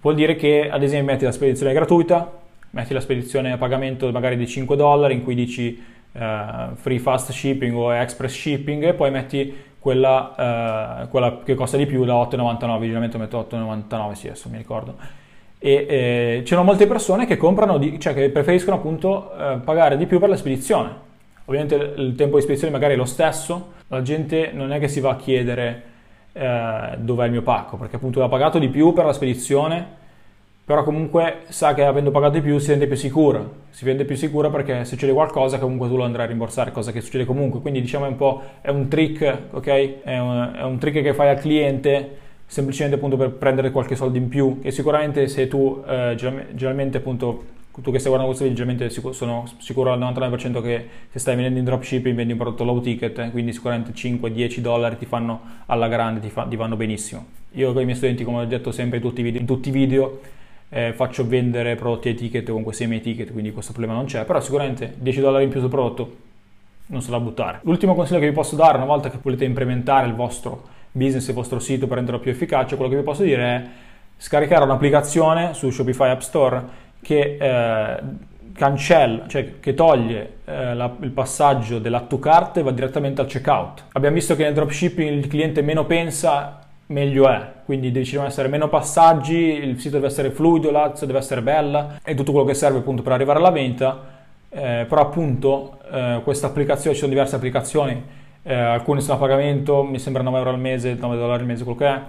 Vuol 0.00 0.14
dire 0.14 0.36
che 0.36 0.70
ad 0.70 0.82
esempio 0.82 1.12
metti 1.12 1.24
la 1.24 1.32
spedizione 1.32 1.74
gratuita, 1.74 2.38
metti 2.70 2.94
la 2.94 3.00
spedizione 3.00 3.52
a 3.52 3.58
pagamento 3.58 4.10
magari 4.10 4.36
di 4.36 4.46
5 4.46 4.74
dollari 4.76 5.12
in 5.12 5.22
cui 5.22 5.34
dici 5.34 5.82
uh, 6.12 6.74
free 6.74 6.98
fast 6.98 7.32
shipping 7.32 7.74
o 7.74 7.92
express 7.94 8.32
shipping 8.32 8.84
e 8.84 8.94
poi 8.94 9.10
metti 9.10 9.68
quella, 9.78 11.02
uh, 11.04 11.08
quella 11.08 11.40
che 11.42 11.54
costa 11.54 11.76
di 11.76 11.86
più 11.86 12.04
da 12.04 12.14
8,99, 12.14 12.80
generalmente 12.80 13.18
metto 13.18 13.46
8,99, 13.50 14.12
sì 14.12 14.26
adesso 14.26 14.48
mi 14.48 14.58
ricordo. 14.58 14.96
E 15.62 15.86
eh, 15.88 16.42
c'erano 16.44 16.66
molte 16.66 16.86
persone 16.86 17.26
che 17.26 17.36
comprano, 17.36 17.76
di, 17.76 18.00
cioè 18.00 18.14
che 18.14 18.30
preferiscono 18.30 18.76
appunto 18.76 19.36
eh, 19.36 19.58
pagare 19.62 19.96
di 19.96 20.06
più 20.06 20.18
per 20.18 20.30
la 20.30 20.36
spedizione. 20.36 21.08
Ovviamente 21.44 21.74
il 21.96 22.14
tempo 22.14 22.36
di 22.36 22.42
spedizione 22.42 22.72
magari 22.72 22.94
è 22.94 22.96
lo 22.96 23.04
stesso, 23.04 23.72
la 23.88 24.02
gente 24.02 24.52
non 24.52 24.72
è 24.72 24.78
che 24.78 24.88
si 24.88 25.00
va 25.00 25.10
a 25.10 25.16
chiedere 25.16 25.82
eh, 26.32 26.96
dov'è 26.98 27.24
il 27.26 27.30
mio 27.30 27.42
pacco, 27.42 27.76
perché 27.76 27.96
appunto 27.96 28.22
ha 28.22 28.28
pagato 28.28 28.58
di 28.58 28.68
più 28.68 28.92
per 28.92 29.04
la 29.04 29.12
spedizione, 29.12 29.98
però 30.64 30.84
comunque 30.84 31.42
sa 31.48 31.74
che 31.74 31.84
avendo 31.84 32.10
pagato 32.10 32.34
di 32.34 32.42
più 32.42 32.58
si 32.58 32.70
rende 32.70 32.86
più 32.86 32.96
sicura, 32.96 33.44
si 33.70 33.84
rende 33.84 34.04
più 34.04 34.14
sicura 34.14 34.50
perché 34.50 34.78
se 34.78 34.84
succede 34.84 35.12
qualcosa 35.12 35.58
comunque 35.58 35.88
tu 35.88 35.96
lo 35.96 36.04
andrai 36.04 36.26
a 36.26 36.28
rimborsare, 36.28 36.70
cosa 36.70 36.92
che 36.92 37.00
succede 37.00 37.24
comunque, 37.24 37.60
quindi 37.60 37.80
diciamo 37.80 38.04
è 38.04 38.08
un 38.08 38.16
po' 38.16 38.42
è 38.60 38.70
un 38.70 38.88
trick, 38.88 39.38
ok? 39.50 40.02
È 40.02 40.18
un, 40.18 40.52
è 40.56 40.62
un 40.62 40.78
trick 40.78 41.02
che 41.02 41.14
fai 41.14 41.28
al 41.28 41.40
cliente 41.40 42.18
semplicemente 42.46 42.96
appunto 42.96 43.16
per 43.16 43.30
prendere 43.30 43.70
qualche 43.70 43.94
soldo 43.94 44.18
in 44.18 44.28
più, 44.28 44.58
che 44.60 44.70
sicuramente 44.70 45.28
se 45.28 45.46
tu 45.46 45.82
eh, 45.86 46.14
generalmente 46.16 46.98
appunto 46.98 47.58
tu 47.82 47.92
che 47.92 47.98
stai 47.98 48.12
guardando 48.12 48.26
questo 48.26 48.44
video 48.44 48.64
generalmente 48.64 49.12
sono 49.12 49.44
sicuro 49.58 49.92
al 49.92 50.00
99% 50.00 50.60
che 50.60 50.88
se 51.10 51.18
stai 51.18 51.34
vendendo 51.34 51.60
in 51.60 51.64
dropshipping 51.64 52.14
vendi 52.14 52.32
un 52.32 52.38
prodotto 52.38 52.64
low 52.64 52.80
ticket, 52.80 53.30
quindi 53.30 53.52
sicuramente 53.52 53.92
5-10 53.92 54.58
dollari 54.58 54.98
ti 54.98 55.06
fanno 55.06 55.40
alla 55.66 55.88
grande, 55.88 56.20
ti, 56.20 56.28
fa, 56.28 56.44
ti, 56.44 56.56
vanno 56.56 56.76
benissimo. 56.76 57.24
Io 57.52 57.72
con 57.72 57.82
i 57.82 57.84
miei 57.84 57.96
studenti, 57.96 58.24
come 58.24 58.42
ho 58.42 58.44
detto 58.44 58.72
sempre 58.72 58.98
in 58.98 59.02
tutti 59.02 59.20
i 59.20 59.22
video, 59.22 59.40
in 59.40 59.46
tutti 59.46 59.68
i 59.68 59.72
video 59.72 60.20
eh, 60.70 60.92
faccio 60.94 61.26
vendere 61.26 61.74
prodotti 61.74 62.08
a 62.08 62.14
ticket 62.14 62.44
o 62.44 62.50
comunque 62.50 62.72
semi 62.72 63.00
ticket, 63.00 63.32
quindi 63.32 63.52
questo 63.52 63.72
problema 63.72 63.96
non 63.96 64.06
c'è, 64.06 64.24
però 64.24 64.40
sicuramente 64.40 64.94
10 64.96 65.20
dollari 65.20 65.44
in 65.44 65.50
più 65.50 65.60
sul 65.60 65.68
prodotto 65.68 66.16
non 66.86 67.02
so 67.02 67.10
da 67.10 67.20
buttare. 67.20 67.60
L'ultimo 67.62 67.94
consiglio 67.94 68.20
che 68.20 68.28
vi 68.28 68.34
posso 68.34 68.56
dare 68.56 68.76
una 68.76 68.86
volta 68.86 69.10
che 69.10 69.18
volete 69.20 69.44
implementare 69.44 70.06
il 70.06 70.14
vostro 70.14 70.62
business, 70.92 71.28
il 71.28 71.34
vostro 71.34 71.58
sito 71.58 71.86
per 71.86 71.96
renderlo 71.96 72.20
più 72.20 72.30
efficace, 72.30 72.76
quello 72.76 72.90
che 72.90 72.96
vi 72.96 73.02
posso 73.02 73.22
dire 73.22 73.42
è 73.42 73.62
scaricare 74.16 74.64
un'applicazione 74.64 75.54
su 75.54 75.70
Shopify 75.70 76.10
App 76.10 76.20
Store 76.20 76.62
che 77.00 77.36
eh, 77.40 78.00
cancella, 78.52 79.26
cioè 79.26 79.60
che 79.60 79.74
toglie 79.74 80.38
eh, 80.44 80.74
la, 80.74 80.94
il 81.00 81.10
passaggio 81.10 81.78
dell'add 81.78 82.08
to 82.08 82.18
cart 82.18 82.58
e 82.58 82.62
va 82.62 82.72
direttamente 82.72 83.20
al 83.20 83.26
checkout. 83.26 83.84
Abbiamo 83.92 84.16
visto 84.16 84.36
che 84.36 84.42
nel 84.42 84.54
dropshipping 84.54 85.16
il 85.16 85.26
cliente 85.28 85.62
meno 85.62 85.86
pensa, 85.86 86.59
meglio 86.90 87.28
è, 87.28 87.52
quindi 87.64 87.90
devono 87.90 88.26
essere 88.26 88.48
meno 88.48 88.68
passaggi, 88.68 89.36
il 89.36 89.80
sito 89.80 89.96
deve 89.96 90.08
essere 90.08 90.30
fluido, 90.30 90.70
l'ADS 90.70 91.04
deve 91.04 91.18
essere 91.18 91.42
bella 91.42 91.98
e 92.02 92.14
tutto 92.14 92.32
quello 92.32 92.46
che 92.46 92.54
serve 92.54 92.78
appunto 92.78 93.02
per 93.02 93.12
arrivare 93.12 93.38
alla 93.38 93.50
vendita. 93.50 94.18
Eh, 94.52 94.84
però 94.88 95.02
appunto 95.02 95.78
eh, 95.92 96.20
questa 96.24 96.48
applicazione, 96.48 96.94
ci 96.94 97.00
sono 97.00 97.12
diverse 97.12 97.36
applicazioni, 97.36 98.02
eh, 98.42 98.54
alcune 98.54 99.00
sono 99.00 99.16
a 99.16 99.20
pagamento, 99.20 99.84
mi 99.84 100.00
sembra 100.00 100.22
9 100.22 100.38
euro 100.38 100.50
al 100.50 100.58
mese, 100.58 100.94
9 100.94 101.16
dollari 101.16 101.42
al 101.42 101.46
mese, 101.46 101.64
quello 101.64 101.78
che 101.78 101.86
è. 101.86 102.00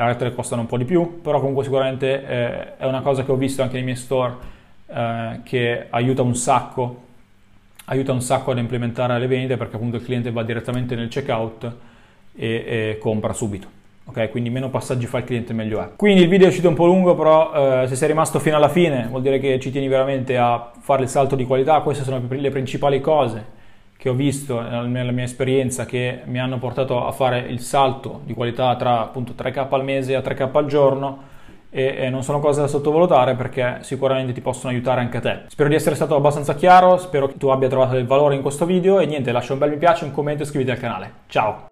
Altre 0.00 0.32
costano 0.32 0.60
un 0.60 0.68
po' 0.68 0.76
di 0.76 0.84
più, 0.84 1.20
però 1.22 1.40
comunque 1.40 1.64
sicuramente 1.64 2.24
eh, 2.24 2.76
è 2.76 2.84
una 2.84 3.00
cosa 3.00 3.24
che 3.24 3.32
ho 3.32 3.36
visto 3.36 3.62
anche 3.62 3.74
nei 3.74 3.82
miei 3.82 3.96
store 3.96 4.34
eh, 4.86 5.40
che 5.42 5.86
aiuta 5.90 6.22
un 6.22 6.36
sacco, 6.36 7.02
aiuta 7.86 8.12
un 8.12 8.20
sacco 8.20 8.52
ad 8.52 8.58
implementare 8.58 9.18
le 9.18 9.26
vendite 9.26 9.56
perché 9.56 9.74
appunto 9.74 9.96
il 9.96 10.04
cliente 10.04 10.30
va 10.30 10.44
direttamente 10.44 10.94
nel 10.94 11.08
checkout 11.08 11.72
e, 12.36 12.46
e 12.46 12.98
compra 13.00 13.32
subito. 13.32 13.77
Ok, 14.08 14.30
quindi 14.30 14.48
meno 14.48 14.70
passaggi 14.70 15.06
fa 15.06 15.18
il 15.18 15.24
cliente 15.24 15.52
meglio 15.52 15.82
è. 15.82 15.90
Quindi 15.96 16.22
il 16.22 16.28
video 16.28 16.46
è 16.46 16.48
uscito 16.48 16.68
un 16.68 16.74
po' 16.74 16.86
lungo, 16.86 17.14
però 17.14 17.82
eh, 17.82 17.86
se 17.86 17.94
sei 17.94 18.08
rimasto 18.08 18.38
fino 18.38 18.56
alla 18.56 18.70
fine 18.70 19.06
vuol 19.08 19.20
dire 19.20 19.38
che 19.38 19.60
ci 19.60 19.70
tieni 19.70 19.86
veramente 19.86 20.38
a 20.38 20.72
fare 20.80 21.02
il 21.02 21.08
salto 21.08 21.36
di 21.36 21.44
qualità, 21.44 21.80
queste 21.80 22.04
sono 22.04 22.22
le 22.26 22.50
principali 22.50 23.00
cose 23.00 23.56
che 23.98 24.08
ho 24.08 24.14
visto 24.14 24.60
nella 24.60 25.10
mia 25.10 25.24
esperienza 25.24 25.84
che 25.84 26.20
mi 26.26 26.38
hanno 26.38 26.58
portato 26.58 27.04
a 27.04 27.10
fare 27.10 27.40
il 27.40 27.58
salto 27.58 28.20
di 28.24 28.32
qualità 28.32 28.76
tra 28.76 29.00
appunto 29.00 29.32
3k 29.36 29.66
al 29.68 29.82
mese 29.82 30.14
a 30.14 30.20
3k 30.20 30.50
al 30.52 30.66
giorno 30.66 31.18
e, 31.68 32.08
non 32.08 32.22
sono 32.22 32.38
cose 32.38 32.60
da 32.60 32.68
sottovalutare 32.68 33.34
perché 33.34 33.78
sicuramente 33.80 34.32
ti 34.32 34.40
possono 34.40 34.72
aiutare 34.72 35.00
anche 35.00 35.16
a 35.16 35.20
te. 35.20 35.40
Spero 35.48 35.68
di 35.68 35.74
essere 35.74 35.96
stato 35.96 36.14
abbastanza 36.14 36.54
chiaro, 36.54 36.96
spero 36.96 37.26
che 37.26 37.36
tu 37.36 37.48
abbia 37.48 37.68
trovato 37.68 37.94
del 37.94 38.06
valore 38.06 38.36
in 38.36 38.42
questo 38.42 38.64
video 38.64 39.00
e 39.00 39.06
niente, 39.06 39.32
lascia 39.32 39.52
un 39.52 39.58
bel 39.58 39.70
mi 39.70 39.76
piace, 39.76 40.04
un 40.04 40.12
commento 40.12 40.42
e 40.42 40.46
iscriviti 40.46 40.70
al 40.70 40.78
canale. 40.78 41.12
Ciao! 41.26 41.67